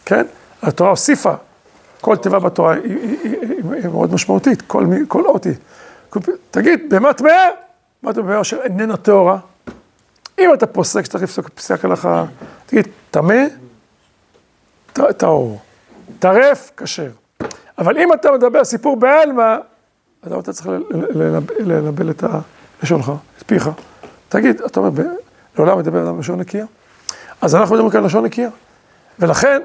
[0.05, 0.25] כן?
[0.61, 1.33] התורה הוסיפה
[2.01, 4.61] כל תיבה בתורה היא מאוד משמעותית,
[5.07, 5.53] כל אות היא.
[6.51, 7.47] תגיד, בהמה טמאה?
[8.03, 9.37] מה אתה אומר אשר איננה טהורה?
[10.39, 12.25] אם אתה פוסק שצריך לפסוק פסק הלכה,
[12.65, 13.43] תגיד, טמא,
[15.17, 15.59] טהור,
[16.19, 17.09] טרף, כשר.
[17.77, 19.55] אבל אם אתה מדבר סיפור בעלמא,
[20.21, 20.69] אז אתה צריך
[21.59, 22.23] לנבל את
[22.83, 23.69] לשונך, את פיך.
[24.29, 25.03] תגיד, אתה אומר,
[25.57, 26.65] לעולם מדבר על לשון נקייה?
[27.41, 28.49] אז אנחנו מדברים כאן לשון נקייה.
[29.19, 29.61] ולכן,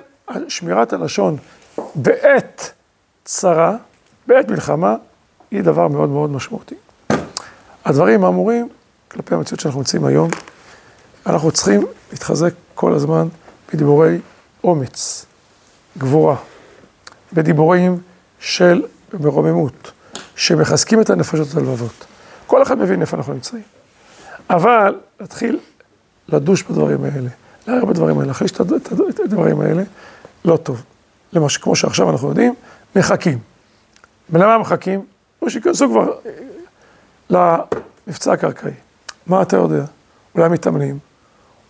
[0.48, 1.36] שמירת הלשון
[1.94, 2.72] בעת
[3.24, 3.76] צרה,
[4.26, 4.96] בעת מלחמה,
[5.50, 6.74] היא דבר מאוד מאוד משמעותי.
[7.84, 8.68] הדברים האמורים,
[9.10, 10.30] כלפי המציאות שאנחנו נמצאים היום,
[11.26, 13.28] אנחנו צריכים להתחזק כל הזמן
[13.72, 14.18] בדיבורי
[14.64, 15.26] אומץ,
[15.98, 16.36] גבורה,
[17.32, 18.00] בדיבורים
[18.40, 18.82] של
[19.20, 19.92] מרוממות,
[20.36, 22.04] שמחזקים את הנפשות הלבבות.
[22.46, 23.62] כל אחד מבין איפה אנחנו נמצאים.
[24.50, 25.58] אבל להתחיל
[26.28, 27.28] לדוש בדברים האלה,
[27.66, 28.60] להער בדברים האלה, להחליש את
[29.20, 29.82] הדברים האלה,
[30.44, 30.82] לא טוב.
[31.32, 32.54] למשל, כמו שעכשיו אנחנו יודעים,
[32.96, 33.38] מחכים.
[34.30, 35.04] ולמה מחכים?
[35.42, 36.30] או שייכנסו כבר אה,
[37.30, 38.72] למבצע הקרקעי.
[39.26, 39.84] מה אתה יודע?
[40.34, 40.98] אולי מתאמנים,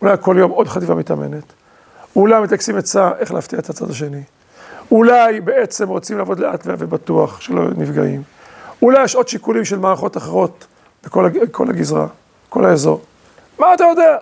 [0.03, 1.45] אולי כל יום עוד חטיבה מתאמנת,
[2.17, 4.23] אולי מתעקסים עצה איך להפתיע את הצד השני,
[4.91, 8.23] אולי בעצם רוצים לעבוד לאט ובטוח, שלא נפגעים,
[8.83, 10.67] אולי יש עוד שיקולים של מערכות אחרות
[11.05, 12.07] בכל הגזרה,
[12.49, 13.01] כל האזור.
[13.59, 14.17] מה אתה יודע?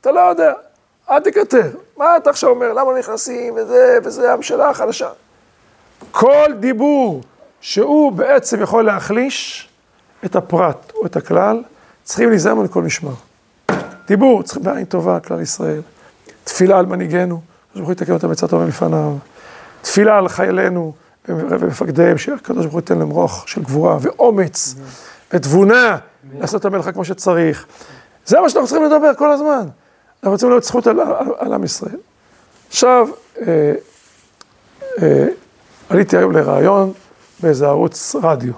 [0.00, 0.52] אתה לא יודע.
[1.10, 1.70] אל תקטר.
[1.96, 2.72] מה אתה עכשיו אומר?
[2.72, 5.08] למה לא נכנסים וזה, וזה הממשלה החדשה?
[6.10, 7.22] כל דיבור
[7.60, 9.68] שהוא בעצם יכול להחליש
[10.24, 11.62] את הפרט או את הכלל,
[12.04, 13.14] צריכים להיזהר מכל משמר.
[14.06, 15.80] דיבור, צריכים בעין טובה, כלל ישראל.
[16.44, 17.40] תפילה על מנהיגנו,
[17.70, 19.12] הקדוש ברוך הוא יתקן אותם עצת אומר לפניו.
[19.82, 20.92] תפילה על חיילינו
[21.28, 24.74] ומפקדיהם, שהקדוש ברוך הוא ייתן להם רוח של גבורה ואומץ
[25.32, 25.96] ותבונה
[26.38, 27.66] לעשות את המלאכה כמו שצריך.
[28.26, 29.68] זה מה שאנחנו צריכים לדבר כל הזמן.
[30.22, 31.96] אנחנו רוצים להיות זכות על, על, על עם ישראל.
[32.68, 33.08] עכשיו,
[33.46, 33.74] אה,
[35.02, 35.26] אה,
[35.90, 36.92] עליתי היום לראיון
[37.40, 38.52] באיזה ערוץ רדיו,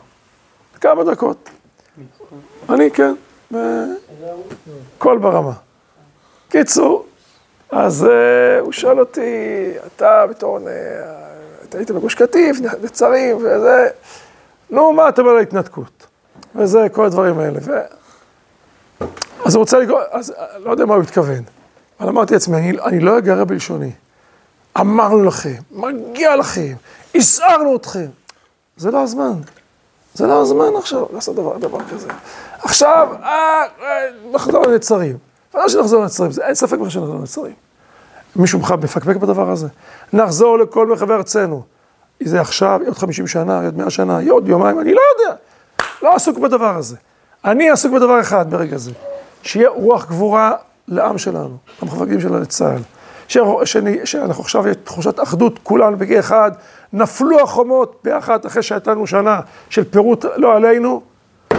[0.81, 1.51] כמה דקות.
[2.71, 3.15] אני, כן,
[4.99, 5.53] קול ברמה.
[6.49, 7.07] קיצור,
[7.71, 10.59] אז אה, הוא שואל אותי, אתה בתור,
[11.69, 13.89] אתה היית בגוש קטיף, נצרים וזה,
[14.71, 16.07] נו, מה אתה אומר להתנתקות?
[16.55, 17.59] וזה, כל הדברים האלה.
[17.63, 18.00] ו...
[19.45, 21.43] אז הוא רוצה לגרום, אז לא יודע מה הוא התכוון,
[22.01, 23.91] אבל אמרתי לעצמי, אני, אני לא אגרה בלשוני.
[24.81, 26.73] אמרנו לכם, מגיע לכם,
[27.15, 28.07] הסערנו אתכם.
[28.77, 29.33] זה לא הזמן.
[30.15, 32.09] זה לא הזמן עכשיו לעשות דבר, דבר כזה.
[32.63, 35.17] עכשיו, אה, אה, נחזור לנצרים.
[35.55, 37.55] לא שנחזור לנצרים, אין ספק בכלל שנחזור לנצרים.
[38.37, 39.69] מישהו בכלל מפקפק בדבר הזה?
[40.13, 41.63] נחזור לכל מרחבי ארצנו.
[42.23, 45.01] זה עכשיו, יהיה עוד 50 שנה, יהיה עוד 100 שנה, יהיה עוד יומיים, אני לא
[45.19, 45.37] יודע.
[46.03, 46.97] לא עסוק בדבר הזה.
[47.45, 48.91] אני עסוק בדבר אחד ברגע זה,
[49.43, 50.53] שיהיה רוח גבורה
[50.89, 52.83] לעם שלנו, המפקדים שלנו לצה"ל.
[54.05, 56.51] שאנחנו עכשיו, יש תחושת אחדות, כולנו בגיל אחד,
[56.93, 61.03] נפלו החומות ביחד אחרי שהייתה לנו שנה של פירוט לא עלינו,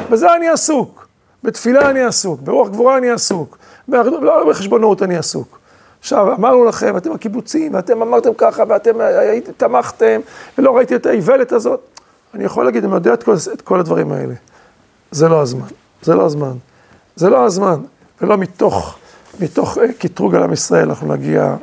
[0.09, 1.07] בזה אני עסוק.
[1.43, 5.59] בתפילה אני עסוק, ברוח גבורה אני עסוק, לא בחשבונאות אני עסוק.
[5.99, 10.21] עכשיו, אמרנו לכם, אתם הקיבוצים, ואתם אמרתם ככה, ואתם הייתם, תמכתם,
[10.57, 11.79] ולא ראיתי את האיוולת הזאת.
[12.33, 14.33] אני יכול להגיד, אני יודע את כל, את כל הדברים האלה.
[15.11, 15.67] זה לא הזמן,
[16.01, 16.57] זה לא הזמן.
[17.15, 17.81] זה לא הזמן,
[18.21, 18.97] ולא מתוך,
[19.39, 21.55] מתוך אה, קטרוג על עם ישראל אנחנו נגיע,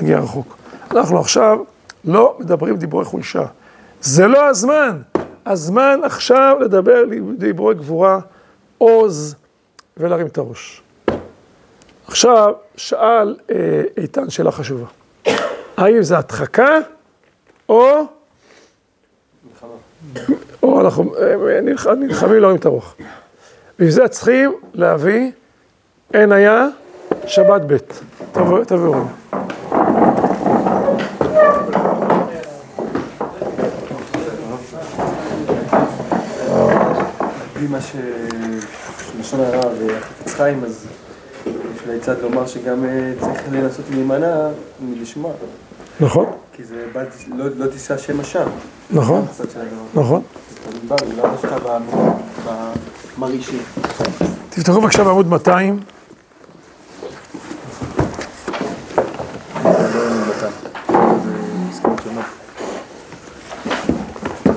[0.00, 0.56] נגיע רחוק.
[0.90, 1.58] אנחנו עכשיו
[2.04, 3.44] לא מדברים דיבורי חולשה.
[4.00, 5.02] זה לא הזמן.
[5.46, 7.02] הזמן עכשיו לדבר
[7.38, 8.20] דיבורי גבורה,
[8.78, 9.34] עוז
[9.96, 10.82] ולהרים את הראש.
[12.06, 14.86] עכשיו, שאל אה, איתן שאלה חשובה.
[15.76, 16.78] האם זה הדחקה
[17.68, 18.06] או...
[20.64, 22.94] או אנחנו אה, נלחמים להרים את הרוח.
[23.74, 25.30] בשביל זה צריכים להביא
[26.14, 26.68] אין היה
[27.26, 27.76] שבת ב'.
[28.66, 29.00] תביאו רגע.
[37.56, 40.86] לפי מה שלשון הרע וחפץ חיים, אז
[41.46, 41.52] יש
[41.88, 44.48] לעצת לומר שגם אה, צריך לנסות להימנע
[44.80, 45.32] מלשמוע.
[46.00, 46.26] נכון.
[46.52, 46.86] כי זה
[47.36, 48.46] לא, לא תישא שם אשם.
[48.90, 49.26] נכון.
[49.94, 50.22] נכון.
[54.50, 55.80] תפתחו בבקשה בעמוד 200.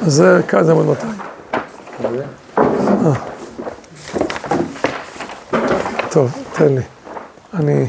[0.05, 1.13] זה כאן זה עמוד 200.
[6.11, 6.81] טוב, תן לי.
[7.53, 7.87] אני...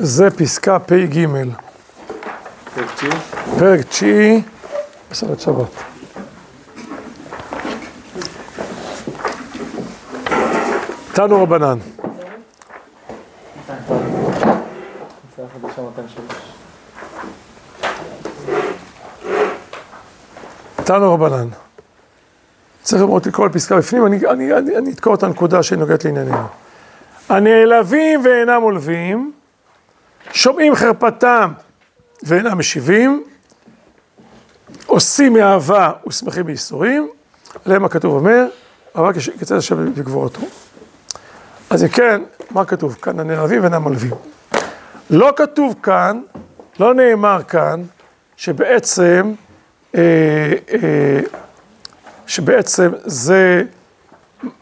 [0.00, 1.26] זה פסקה פ"ג.
[2.74, 3.12] פרק תשיעי?
[3.58, 4.42] פרק תשיעי,
[5.12, 5.70] שבת.
[11.12, 11.78] תנו רבנן.
[20.84, 21.48] תנו רבנן.
[22.82, 26.46] צריך לראות את כל הפסקה בפנים, אני, אני, אני, אני אתקור את הנקודה שנוגעת לענייננו.
[27.28, 29.32] הנעלבים ואינם עולבים,
[30.38, 31.52] שומעים חרפתם
[32.22, 33.24] ואינם משיבים,
[34.86, 37.08] עושים מאהבה ושמחים בייסורים,
[37.64, 38.46] עליהם הכתוב אומר,
[38.96, 40.40] אהבה כיצד השם בגבורתו.
[41.70, 43.20] אז אם כן, מה כתוב כאן?
[43.20, 44.10] הנעלבים ואינם עולבים.
[45.10, 46.20] לא כתוב כאן,
[46.80, 47.82] לא נאמר כאן,
[48.36, 49.32] שבעצם
[49.94, 50.00] אה,
[50.70, 51.20] אה,
[52.26, 53.62] שבעצם זה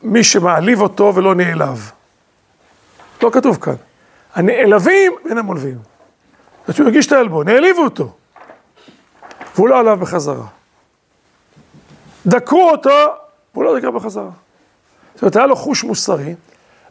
[0.02, 1.90] מי שמעליב אותו ולא נעלב.
[3.22, 3.74] לא כתוב כאן.
[4.36, 5.12] הנעלבים
[5.46, 5.78] עולבים.
[5.78, 8.12] זאת אומרת, הוא הגיש את העלבון, העליבו אותו.
[9.54, 10.46] והוא לא עליו בחזרה.
[12.26, 12.90] דקרו אותו,
[13.54, 14.30] והוא לא דקר בחזרה.
[15.14, 16.34] זאת אומרת, היה לו חוש מוסרי,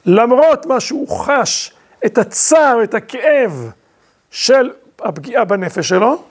[0.05, 1.73] למרות מה שהוא חש,
[2.05, 3.71] את הצער, את הכאב
[4.31, 6.23] של הפגיעה בנפש שלו,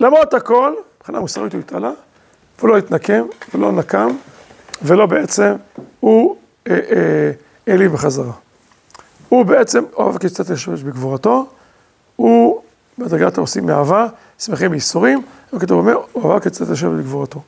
[0.00, 1.90] למרות הכל, מבחינה מוסרית הוא התעלה,
[2.58, 3.22] והוא לא התנקם,
[3.54, 4.08] ולא נקם,
[4.82, 5.52] ולא בעצם,
[6.00, 7.36] הוא העליב
[7.68, 8.32] אה, אה, בחזרה.
[9.30, 11.46] הוא בעצם, אוהב כיצד לשמש בגבורתו,
[12.16, 12.62] הוא
[12.98, 14.06] בדרגת העושים מאהבה,
[14.38, 17.42] שמחים בייסורים, וכתוב אומר, אוהב כיצד לשמש בגבורתו.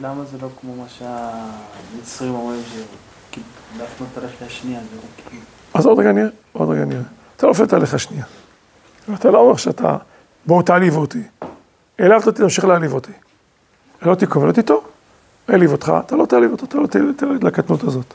[0.00, 2.60] למה זה לא כמו מה שהמצרים אומרים,
[3.78, 4.80] להפנות את הלכת השנייה,
[5.74, 7.02] אז עוד רגע נראה, עוד רגע נראה.
[7.36, 8.24] אתה לא את הלך השנייה.
[9.14, 9.96] אתה לא אומר שאתה,
[10.46, 11.22] בואו תעליבו אותי.
[11.98, 13.12] העלבת אותי, תמשיך להעליב אותי.
[14.02, 14.84] לא תיקום ולא תיטור.
[15.48, 18.14] העליב אותך, אתה לא תעליב אותו, אתה לא תרד לקטנות הזאת.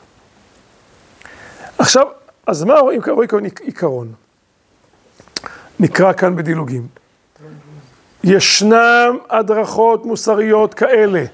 [1.78, 2.06] עכשיו,
[2.46, 4.12] אז מה רואים, כאן עיקרון?
[5.80, 6.86] נקרא כאן בדילוגים.
[8.24, 11.24] ישנם הדרכות מוסריות כאלה,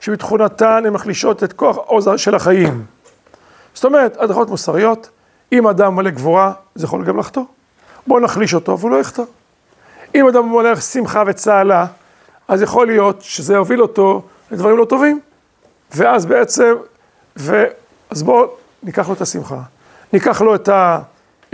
[0.00, 2.84] שבתכונתן הן מחלישות את כוח העוז של החיים.
[3.74, 5.10] זאת אומרת, הדרכות מוסריות,
[5.52, 7.44] אם אדם מלא גבורה, זה יכול גם לחטוא.
[8.06, 9.24] בואו נחליש אותו והוא לא יחטוא.
[10.14, 11.86] אם אדם מלא שמחה וצהלה,
[12.48, 15.20] אז יכול להיות שזה יוביל אותו לדברים לא טובים.
[15.94, 16.74] ואז בעצם,
[17.36, 17.64] ו...
[18.10, 18.50] אז בואו
[18.82, 19.60] ניקח לו את השמחה,
[20.14, 20.98] ניקח לו את, ה...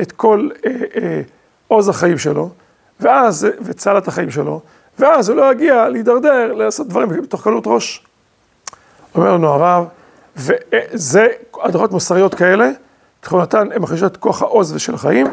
[0.01, 1.21] את כל אה, אה,
[1.69, 2.51] עוז החיים שלו,
[3.01, 4.61] ואז, וצלת החיים שלו,
[4.99, 8.07] ואז הוא לא יגיע להידרדר, לעשות דברים בתוך קלות ראש.
[9.15, 9.85] אומר לנו הרב,
[10.37, 11.27] וזה
[11.63, 12.71] הדרכות מוסריות כאלה,
[13.21, 15.27] תכונתן הן מחלישות את כוח העוז ושל החיים,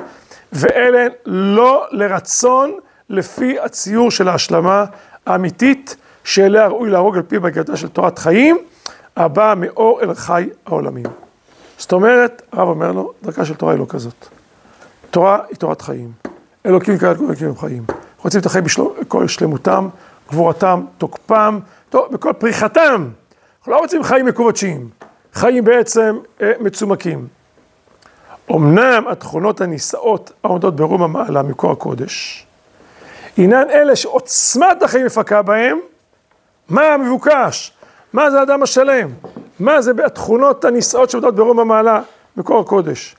[0.53, 2.71] ואלה לא לרצון
[3.09, 4.85] לפי הציור של ההשלמה
[5.25, 8.57] האמיתית שאליה ראוי להרוג על פי בגדה של תורת חיים,
[9.17, 11.26] הבאה מאור אל חי העולמים.
[11.77, 14.27] זאת אומרת, הרב אומר לו, דרכה של תורה היא לא כזאת.
[15.11, 16.11] תורה היא תורת חיים.
[16.65, 17.83] אלוקים כאלה אלוקים חיים.
[18.23, 18.63] רוצים את החיים
[19.01, 19.89] בכל שלמותם,
[20.29, 21.59] גבורתם, תוקפם,
[21.93, 23.09] בכל פריחתם.
[23.59, 24.89] אנחנו לא רוצים חיים מקובצ'יים,
[25.33, 27.27] חיים בעצם אה, מצומקים.
[28.51, 32.45] אמנם התכונות הנישאות העומדות ברום המעלה מקור הקודש,
[33.37, 35.79] הינן אלה שעוצמת החיים מפקה בהם,
[36.69, 37.73] מה המבוקש?
[38.13, 39.09] מה זה האדם השלם?
[39.59, 42.01] מה זה התכונות הנישאות שעומדות ברום המעלה
[42.37, 43.15] מקור הקודש?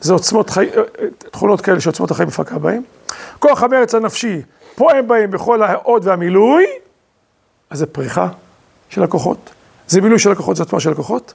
[0.00, 2.82] זה עוצמות חיים, אה, אה, תכונות כאלה שעוצמות החיים מפקה בהם.
[3.38, 4.42] כוח המרץ הנפשי
[4.74, 6.64] פועם בהם בכל ההוד והמילוי,
[7.70, 8.28] אז זה פריחה
[8.88, 9.50] של הכוחות.
[9.88, 11.34] זה מילוי של הכוחות, זה עוצמה של הכוחות.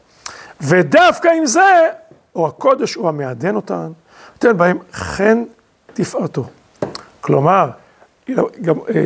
[0.62, 1.90] ודווקא עם זה,
[2.36, 3.92] אור הקודש הוא המעדן אותן,
[4.34, 5.44] נותן בהם חן
[5.94, 6.46] תפארתו.
[7.22, 7.70] כלומר,
[8.62, 9.06] גם, אה,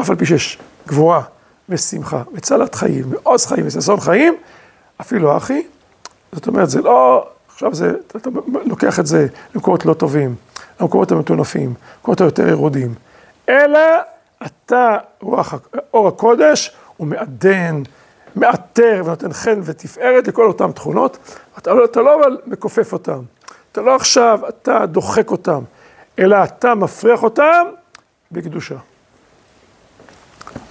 [0.00, 0.58] אף על פי שיש
[0.88, 1.22] גבורה
[1.72, 4.34] ושמחה וצלת חיים ועוז חיים וששון חיים,
[5.00, 5.62] אפילו אחי,
[6.32, 8.30] זאת אומרת, זה לא, עכשיו זה, אתה
[8.64, 10.34] לוקח את זה למקומות לא טובים,
[10.80, 12.94] למקומות המטונפים, למקומות היותר ירודים,
[13.48, 13.80] אלא
[14.46, 15.54] אתה, רוח
[15.94, 17.82] אור הקודש, הוא מעדן,
[18.34, 21.18] מעטר ונותן חן ותפארת לכל אותן תכונות,
[21.58, 23.18] אתה, אתה לא אבל מכופף אותן,
[23.72, 25.60] אתה לא עכשיו, אתה דוחק אותן,
[26.18, 27.62] אלא אתה מפריח אותן
[28.32, 28.76] בקדושה.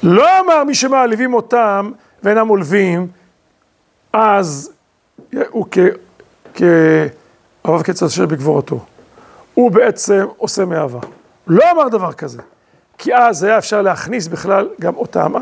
[0.04, 1.92] לא אמר מי שמעליבים אותם
[2.24, 3.08] ואינם עולבים,
[4.14, 4.72] אז
[5.50, 5.66] הוא
[6.54, 8.86] כאוהב קץ אשר בגבורתו.
[9.54, 11.00] הוא בעצם עושה מאהבה.
[11.48, 12.42] לא אמר דבר כזה,
[12.98, 15.34] כי אז היה אפשר להכניס בכלל גם אותם,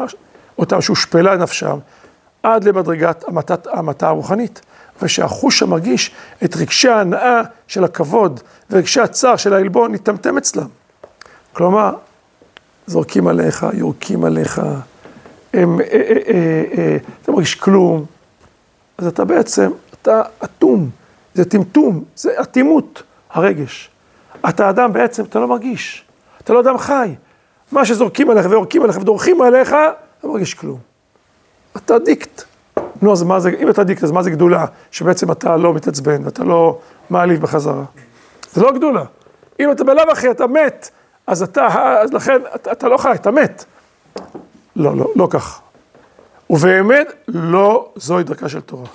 [0.57, 1.78] אותם שהושפלה נפשם,
[2.43, 4.62] עד למדרגת המתת, המתה הרוחנית,
[5.01, 6.12] ושהחוש המרגיש
[6.43, 8.39] את רגשי ההנאה של הכבוד
[8.70, 10.68] ורגשי הצער של העלבון נטמטם אצלם.
[11.53, 11.93] כלומר,
[12.90, 14.62] זורקים עליך, יורקים עליך,
[15.54, 18.06] הם, אה, אה, אה, אתה מרגיש כלום,
[18.98, 19.72] אז אתה בעצם,
[20.02, 20.90] אתה אטום,
[21.34, 23.90] זה טמטום, זה אטימות הרגש.
[24.50, 26.06] אתה אדם בעצם, אתה לא מרגיש,
[26.42, 27.16] אתה לא אדם חי.
[27.72, 30.80] מה שזורקים עליך ויורקים עליך ודורכים עליך, אתה לא מרגיש כלום.
[31.78, 32.44] אתה דיקט.
[33.02, 34.66] נו, אז מה זה, אם אתה דיקט, אז מה זה גדולה?
[34.92, 36.80] שבעצם אתה לא מתעצבן ואתה לא
[37.10, 37.84] מעליב בחזרה.
[38.52, 39.04] זה לא גדולה.
[39.60, 40.90] אם אתה בלאו הכי, אתה מת,
[41.30, 41.67] אז אתה,
[42.01, 43.65] אז לכן, אתה, אתה לא חי, אתה מת.
[44.75, 45.61] לא, לא, לא כך.
[46.49, 48.88] ובאמת, לא זוהי דרכה של תורה.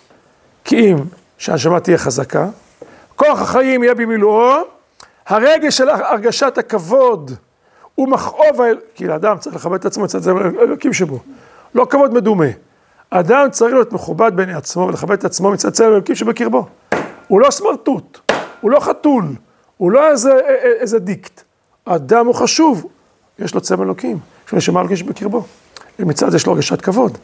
[0.64, 0.97] כי אם
[1.39, 2.47] שהנשמה תהיה חזקה,
[3.16, 4.57] כוח החיים יהיה במילואו,
[5.26, 7.30] הרגש של הרגשת הכבוד
[7.99, 8.61] ומכאוב,
[8.95, 10.30] כי לאדם צריך לכבד את עצמו, זה
[10.61, 11.18] אלוקים שבו.
[11.74, 12.51] לא כבוד מדומה.
[13.11, 16.66] אדם צריך להיות מכובד בעיני עצמו ולכבד את עצמו מצד צלם אלוקים שבקרבו.
[17.28, 19.24] הוא לא סמרטוט, הוא לא חתול,
[19.76, 20.41] הוא לא איזה,
[20.80, 21.43] איזה דיקט.
[21.85, 22.87] אדם הוא חשוב,
[23.39, 25.45] יש לו צלם אלוקים, יש לו נשמה אלוקים שבקרבו.
[25.99, 27.18] ומצד זה יש לו הרגשת כבוד.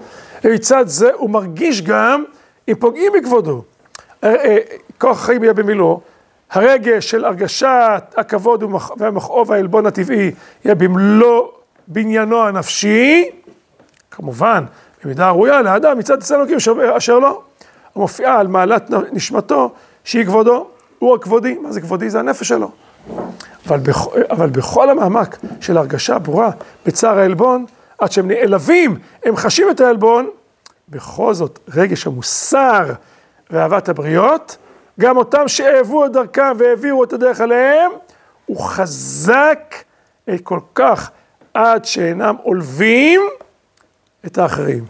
[0.45, 2.25] ומצד זה הוא מרגיש גם
[2.69, 3.63] אם פוגעים בכבודו.
[4.25, 4.59] אה, אה,
[4.99, 6.01] כוח החיים יהיה במילואו,
[6.51, 8.65] הרגש של הרגשת הכבוד
[8.97, 10.31] והמכאוב העלבון הטבעי
[10.65, 11.49] יהיה במלוא
[11.89, 13.31] בניינו הנפשי,
[14.11, 14.65] כמובן,
[15.05, 16.57] במידה ראויה לאדם מצד אצל אלוקים
[16.97, 17.43] אשר לא.
[17.95, 19.71] המופיעה על מעלת נשמתו,
[20.05, 20.67] שהיא כבודו,
[20.99, 22.11] הוא הכבודי, מה זה כבודי?
[22.11, 22.71] זה הנפש שלו.
[23.67, 24.09] אבל, בכ...
[24.31, 26.51] אבל בכל המעמק של הרגשה ברורה
[26.87, 27.67] בצער העלבון,
[27.99, 30.31] עד שהם נעלבים, הם חשים את העלבון,
[30.89, 32.93] בכל זאת רגש המוסר
[33.51, 34.57] ואהבת הבריות,
[35.01, 37.91] גם אותם שאהבו את דרכם והעבירו את הדרך עליהם,
[38.47, 39.75] הוא חזק
[40.43, 41.11] כל כך
[41.55, 43.21] עד שאינם עולבים
[44.27, 44.85] את האחרים.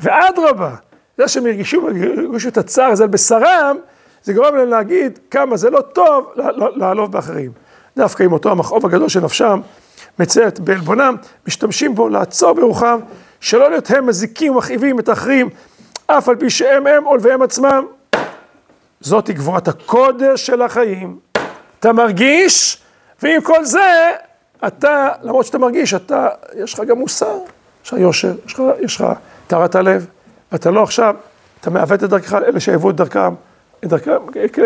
[0.00, 0.74] ואדרבה,
[1.18, 3.76] זה שהם הרגישו, הרגישו את הצער הזה על בשרם,
[4.24, 6.32] זה גורם להם להגיד כמה זה לא טוב
[6.76, 7.52] לעלוב באחרים.
[7.96, 9.60] דווקא עם אותו המכאוב הגדול של נפשם,
[10.18, 11.16] מציירת בעלבונם,
[11.46, 12.98] משתמשים בו לעצור ברוחם,
[13.40, 15.50] שלא להיות הם מזיקים ומכאיבים את האחרים,
[16.06, 17.86] אף על פי שהם הם עולביהם עצמם.
[19.00, 21.18] זאתי גבורת הקודש של החיים.
[21.80, 22.82] אתה מרגיש,
[23.22, 24.12] ועם כל זה,
[24.66, 27.38] אתה, למרות שאתה מרגיש, אתה, יש לך גם מוסר,
[27.84, 28.34] יש לך יושר,
[28.80, 29.06] יש לך
[29.46, 30.06] טהרת הלב,
[30.52, 31.14] ואתה לא עכשיו,
[31.60, 33.34] אתה מעוות את דרכך, אלה שהאהבו את דרכם,
[33.84, 34.18] את דרכם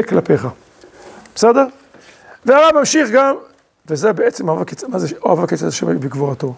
[0.09, 0.49] כלפיך.
[1.35, 1.64] בסדר?
[2.45, 3.37] והרב ממשיך גם,
[3.87, 4.47] וזה בעצם
[4.89, 6.55] מה זה אוהב הקצת השמש בגבורתו.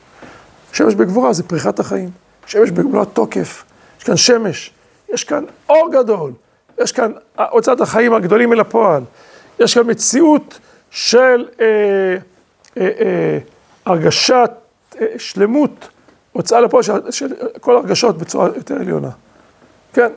[0.72, 2.10] שמש בגבורה זה פריחת החיים,
[2.46, 3.64] שמש במלוא התוקף,
[3.98, 4.70] יש כאן שמש,
[5.08, 6.32] יש כאן אור גדול,
[6.78, 7.12] יש כאן
[7.50, 9.02] הוצאת החיים הגדולים אל הפועל,
[9.58, 10.58] יש כאן מציאות
[10.90, 11.66] של אה,
[12.76, 13.38] אה, אה,
[13.86, 14.50] הרגשת
[15.00, 15.88] אה, שלמות,
[16.32, 17.26] הוצאה לפועל של, של
[17.60, 19.10] כל הרגשות בצורה יותר עליונה.
[19.92, 20.10] כן,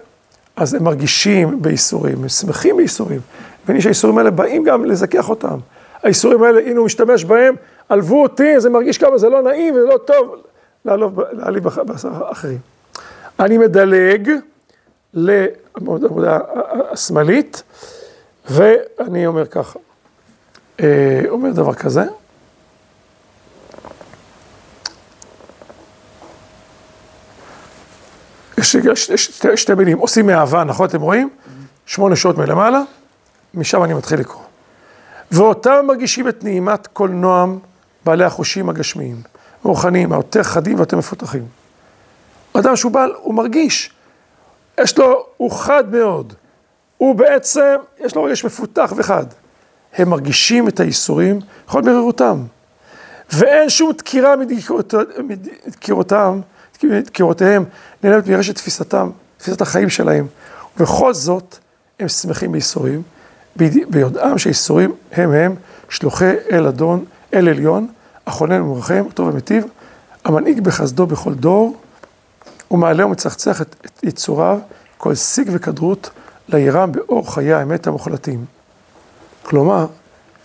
[0.64, 3.20] אז הם מרגישים בייסורים, הם שמחים בייסורים,
[3.66, 5.58] ואני שהייסורים האלה באים גם לזכח אותם.
[6.04, 7.56] הייסורים האלה, הנה הוא משתמש בהם,
[7.90, 10.36] עלבו אותי, זה מרגיש כמה זה לא נעים וזה לא טוב
[10.86, 11.68] להעליב
[12.32, 12.58] אחרים.
[13.40, 14.32] אני מדלג
[15.76, 16.40] העמודה
[16.92, 17.64] השמאלית,
[18.50, 19.80] ואני אומר ככה,
[20.80, 22.04] אה, אומר דבר כזה.
[28.64, 31.30] יש, יש, יש שתי, שתי מילים, עושים מאהבה, נכון אתם רואים?
[31.86, 32.82] שמונה שעות מלמעלה,
[33.54, 34.44] משם אני מתחיל לקרוא.
[35.32, 37.60] ואותם מרגישים את נעימת כל נועם
[38.06, 39.16] בעלי החושים הגשמיים,
[39.64, 41.46] הרוחניים, היותר חדים והיותר מפותחים.
[42.54, 43.92] אדם שהוא בעל, הוא מרגיש,
[44.80, 46.34] יש לו, הוא חד מאוד,
[46.98, 49.26] הוא בעצם, יש לו רגש מפותח וחד.
[49.94, 52.44] הם מרגישים את הייסורים, בכל מרירותם.
[53.34, 54.36] ואין שום דקירה
[55.68, 56.42] מדקירותם,
[56.84, 57.64] דקירותיהם,
[58.04, 60.28] נעלמת מרשת תפיסתם, תפיסת החיים שלהם.
[60.78, 61.58] ובכל זאת,
[62.00, 63.02] הם שמחים בייסורים,
[63.90, 65.56] ביודעם שהייסורים הם הם
[65.90, 67.88] שלוחי אל אדון, אל עליון,
[68.28, 69.66] החונן ומרחם, טוב ומיטיב,
[70.26, 71.78] המנהיג בחסדו בכל דור,
[72.72, 74.60] ומעלה ומצחצח את, את יצוריו,
[74.98, 76.10] כל שיג וכדרות,
[76.50, 78.46] לירם באור חיי האמת המוחלטים.
[79.44, 79.88] כלומר,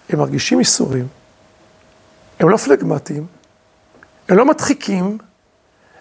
[0.08, 1.06] הם מרגישים ייסורים,
[2.40, 3.26] הם לא פלגמטיים,
[4.28, 5.18] הם לא מדחיקים,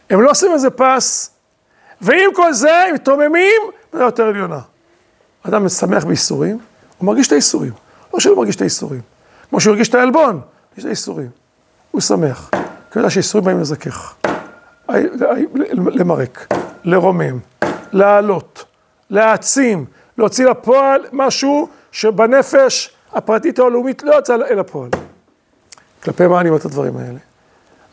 [0.10, 1.32] הם לא עושים איזה פס,
[2.02, 3.62] ועם כל זה הם מתרוממים
[3.94, 4.60] בדעה יותר עליונה.
[5.44, 6.60] אדם משמח בייסורים,
[6.98, 7.72] הוא מרגיש את הייסורים.
[8.14, 9.02] לא שהוא מרגיש את הייסורים.
[9.50, 11.30] כמו שהוא הרגיש את העלבון, מרגיש את הייסורים.
[11.92, 12.50] הוא שמח.
[12.52, 12.58] כי
[12.94, 14.16] הוא יודע שייסורים באים לזכך.
[15.78, 16.54] למרק,
[16.84, 17.40] לרומם,
[17.92, 18.66] להעלות,
[19.10, 19.86] להעצים,
[20.18, 24.90] להוציא לפועל משהו שבנפש הפרטית או הלאומית לא יצא אל הפועל.
[26.04, 27.20] כלפי מה אני אומר את הדברים האלה?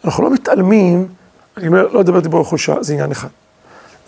[0.05, 1.09] אנחנו לא מתעלמים,
[1.57, 3.29] אני אומר, לא אדבר דיבור חולשה, זה עניין אחד.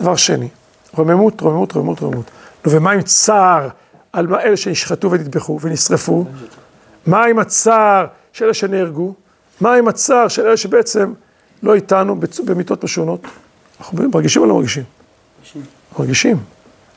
[0.01, 0.47] דבר שני,
[0.93, 2.31] רוממות, רוממות, רוממות, רוממות.
[2.65, 3.69] נו, ומה עם צער
[4.13, 6.25] על אלה שנשחטו ונטבחו ונשרפו?
[7.05, 9.13] מה עם הצער של אלה שנהרגו?
[9.61, 11.13] מה עם הצער של אלה שבעצם
[11.63, 13.21] לא איתנו במיטות משונות?
[13.79, 14.83] אנחנו מרגישים או לא מרגישים?
[15.99, 16.37] מרגישים.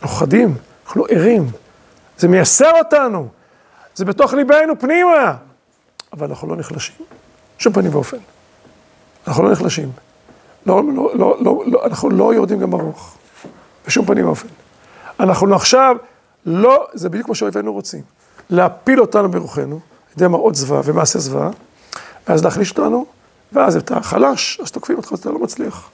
[0.03, 0.55] אנחנו חדים,
[0.87, 1.51] אנחנו ערים.
[2.19, 3.29] זה מייסר אותנו,
[3.95, 5.37] זה בתוך ליבנו פנימה.
[6.13, 6.95] אבל אנחנו לא נחלשים,
[7.59, 8.17] שום פנים ואופן.
[9.27, 9.91] אנחנו לא נחלשים.
[10.67, 13.17] לא, לא, לא, לא, לא, אנחנו לא יורדים גם ברוך,
[13.87, 14.49] בשום פנים ואופן.
[15.21, 15.97] אנחנו עכשיו
[16.47, 18.03] לא, זה בדיוק מה שאויבינו רוצים,
[18.51, 21.51] להפיל אותנו ברוחנו, על ידי מראות זוועה ומעשה זוועה,
[22.29, 23.07] ואז להחליש אותנו,
[23.53, 25.91] ואז אתה חלש, אז תוקפים אותך, אתה לא מצליח.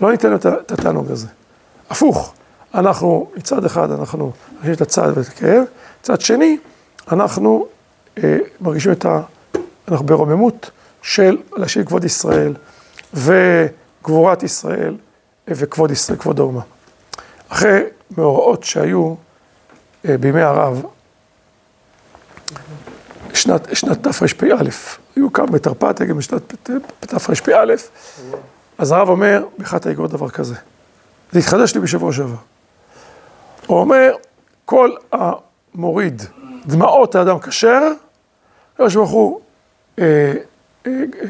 [0.00, 1.26] לא ניתן את התענוג הזה.
[1.90, 2.34] הפוך,
[2.74, 5.64] אנחנו, מצד אחד אנחנו מרגישים את הצעד ואת הכאב,
[6.00, 6.58] מצד שני,
[7.12, 7.66] אנחנו
[8.24, 9.20] אה, מרגישים את ה...
[9.88, 10.70] אנחנו ברוממות
[11.02, 12.54] של להשיב כבוד ישראל
[14.06, 14.96] וגבורת ישראל
[15.48, 16.60] וכבוד ישראל, כבוד האומה.
[17.48, 17.82] אחרי
[18.18, 19.14] מאורעות שהיו
[20.08, 20.82] אה, בימי הרב,
[23.34, 24.46] שנת, שנת תרפ"א,
[25.16, 26.54] היו כמה בתרפ"ט, גם בשנת
[27.00, 27.74] תרפ"א,
[28.78, 30.54] אז הרב אומר, באחת האגרות דבר כזה.
[31.32, 32.36] זה התחדש לי בשבוע שעבר.
[33.66, 34.14] הוא אומר,
[34.64, 36.22] כל המוריד
[36.66, 37.92] דמעות האדם כשר,
[38.74, 39.40] הקדוש ברוך הוא
[39.98, 40.32] אה,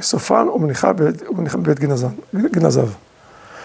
[0.02, 1.80] סופן ומניחה בבית
[2.52, 2.88] גנזיו.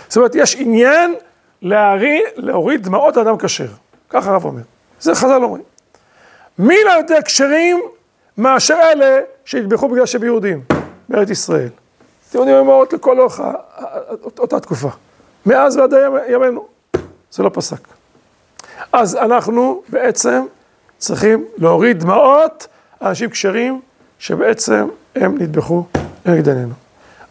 [0.07, 1.15] זאת אומרת, יש עניין
[1.61, 3.67] להרי, להוריד דמעות האדם כשר.
[4.09, 4.61] ככה הרב אומר.
[4.99, 5.63] זה חז"ל אומרים.
[6.59, 7.81] מי לא יותר כשרים
[8.37, 10.61] מאשר אלה שהטבחו בגלל שהם יהודים
[11.09, 11.69] בארץ ישראל.
[12.33, 13.41] יודעים אמרות לכל אורך
[14.39, 14.89] אותה תקופה.
[15.45, 15.93] מאז ועד
[16.29, 16.67] ימינו.
[17.31, 17.87] זה לא פסק.
[18.93, 20.45] אז אנחנו בעצם
[20.97, 22.67] צריכים להוריד דמעות
[23.01, 23.81] אנשים כשרים
[24.21, 25.85] שבעצם הם נטבחו
[26.25, 26.73] נגד עינינו.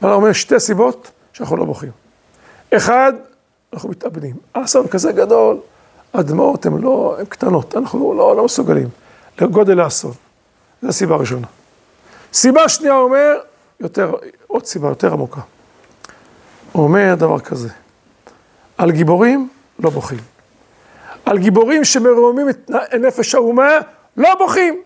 [0.03, 1.91] אבל אומר שתי סיבות שאנחנו לא בוכים.
[2.77, 3.13] אחד,
[3.73, 4.37] אנחנו מתאבדים.
[4.55, 5.61] האסון כזה גדול,
[6.15, 8.89] הדמעות הן לא, הן קטנות, אנחנו לא, לא מסוגלים
[9.41, 10.13] לגודל האסון.
[10.83, 11.47] זו הסיבה הראשונה.
[12.33, 13.39] סיבה שנייה, הוא אומר,
[13.81, 14.15] יותר,
[14.47, 15.41] עוד סיבה יותר עמוקה.
[16.73, 17.69] הוא אומר דבר כזה,
[18.79, 20.19] על גיבורים לא בוכים.
[21.25, 22.71] על גיבורים שמרוממים את
[23.01, 23.71] נפש האומה,
[24.17, 24.83] לא בוכים.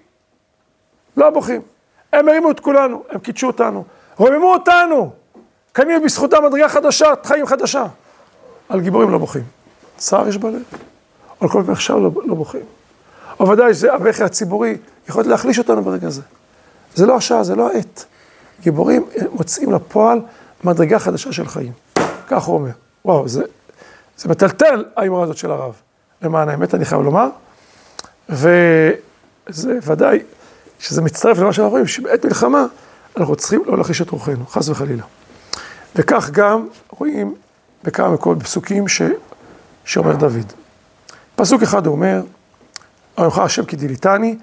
[1.16, 1.74] לא בוכים.
[2.15, 3.85] הם הרימו את כולנו, הם קידשו אותנו,
[4.17, 5.11] רוממו אותנו.
[5.73, 7.87] קנינו בזכותם מדרגה חדשה, חיים חדשה.
[8.69, 9.43] על גיבורים לא בוכים.
[9.97, 10.62] צער יש בלב.
[11.41, 12.61] על כל כך לא, לא בוכים.
[13.41, 14.77] אבל ודאי שזה הבכי הציבורי
[15.09, 16.23] יכול להחליש אותנו ברגע הזה.
[16.95, 18.05] זה לא השעה, זה לא העת.
[18.61, 20.21] גיבורים מוצאים לפועל
[20.65, 21.73] מדרגה חדשה של חיים.
[22.29, 22.71] כך הוא אומר.
[23.05, 23.43] וואו, זה,
[24.17, 25.75] זה מטלטל האמרה הזאת של הרב.
[26.23, 27.29] למען האמת, אני חייב לומר.
[28.29, 30.23] וזה ודאי,
[30.85, 32.66] שזה מצטרף למה שאנחנו רואים, שבעת מלחמה
[33.16, 35.03] אנחנו צריכים לא להחיש את רוחנו, חס וחלילה.
[35.97, 37.35] וכך גם רואים
[37.85, 39.03] בכמה מקומות פסוקים ש...
[39.85, 40.53] שאומר דוד.
[41.37, 42.22] פסוק אחד הוא אומר,
[43.18, 44.37] אנוכי השם כי דיליתני,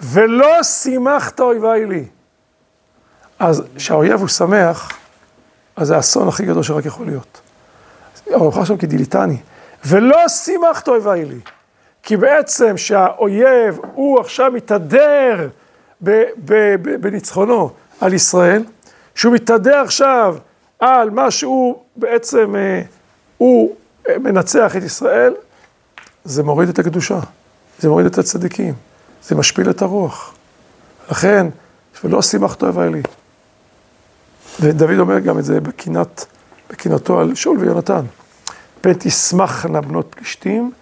[0.00, 2.04] ולא שימחת אויביי לי.
[3.38, 4.90] אז כשהאויב הוא שמח,
[5.76, 7.40] אז זה האסון הכי גדול שרק יכול להיות.
[8.34, 9.36] אנוכי השם כי דיליתני,
[9.84, 11.40] ולא שימחת אויביי לי.
[12.02, 15.48] כי בעצם שהאויב הוא עכשיו מתהדר
[17.00, 17.70] בניצחונו
[18.00, 18.64] על ישראל,
[19.14, 20.36] שהוא מתהדר עכשיו
[20.78, 22.82] על מה שהוא בעצם, אה,
[23.38, 23.76] הוא
[24.08, 25.34] מנצח את ישראל,
[26.24, 27.18] זה מוריד את הקדושה,
[27.78, 28.74] זה מוריד את הצדיקים,
[29.22, 30.34] זה משפיל את הרוח.
[31.10, 31.46] לכן,
[32.04, 33.02] ולא שימח אוהב האלי.
[34.60, 36.26] ודוד אומר גם את זה בקינת,
[36.70, 38.04] בקינתו על שאול ויונתן.
[38.80, 40.72] פן תשמחנה בנות פלישתים,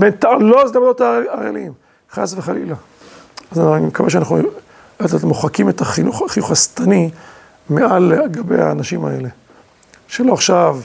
[0.00, 1.72] פן תעלוז לבנות האלים,
[2.10, 2.74] חס וחלילה.
[3.50, 4.38] אז אני מקווה שאנחנו
[5.00, 7.10] לאט מוחקים את החינוך, החיוך השטני
[7.70, 9.28] מעל גבי האנשים האלה.
[10.08, 10.80] שלא עכשיו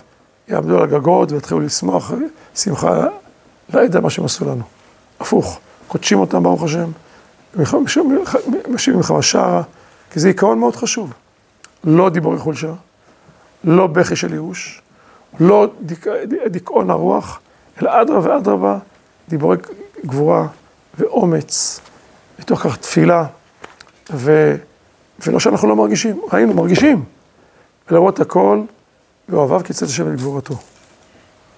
[0.48, 2.12] יעמדו על הגגות ויתחילו לשמוח
[2.56, 3.08] שמחה
[3.74, 4.64] לעד על מה שהם עשו לנו.
[5.20, 6.92] הפוך, קודשים אותם ברוך השם,
[8.68, 9.62] משיבים מלחמה שערה,
[10.12, 11.14] כי זה עיקרון מאוד חשוב.
[11.84, 12.74] לא דיבורי חולשה,
[13.64, 14.82] לא בכי של ייאוש,
[15.40, 16.06] לא דיק,
[16.46, 17.40] דיכאון הרוח,
[17.82, 18.78] אלא אדרבה ואדרבה,
[19.30, 19.58] דיבורי
[20.06, 20.48] גבורה
[20.98, 21.80] ואומץ,
[22.40, 23.26] מתוך כך תפילה,
[24.14, 24.56] ו,
[25.26, 27.04] ולא שאנחנו לא מרגישים, היינו מרגישים,
[27.92, 28.62] ולמרות הכל,
[29.30, 30.56] ואוהביו קיצץ השם את גבורתו.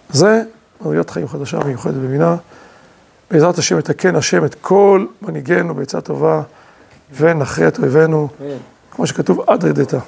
[0.10, 0.44] זה
[0.82, 2.36] מדרגת חיים חדשה מיוחדת במינה.
[3.32, 6.42] בעזרת השם יתקן השם את כל מנהיגינו בעצה טובה,
[7.16, 8.28] ונכריע את אויבינו,
[8.92, 10.00] כמו שכתוב עד רדתה.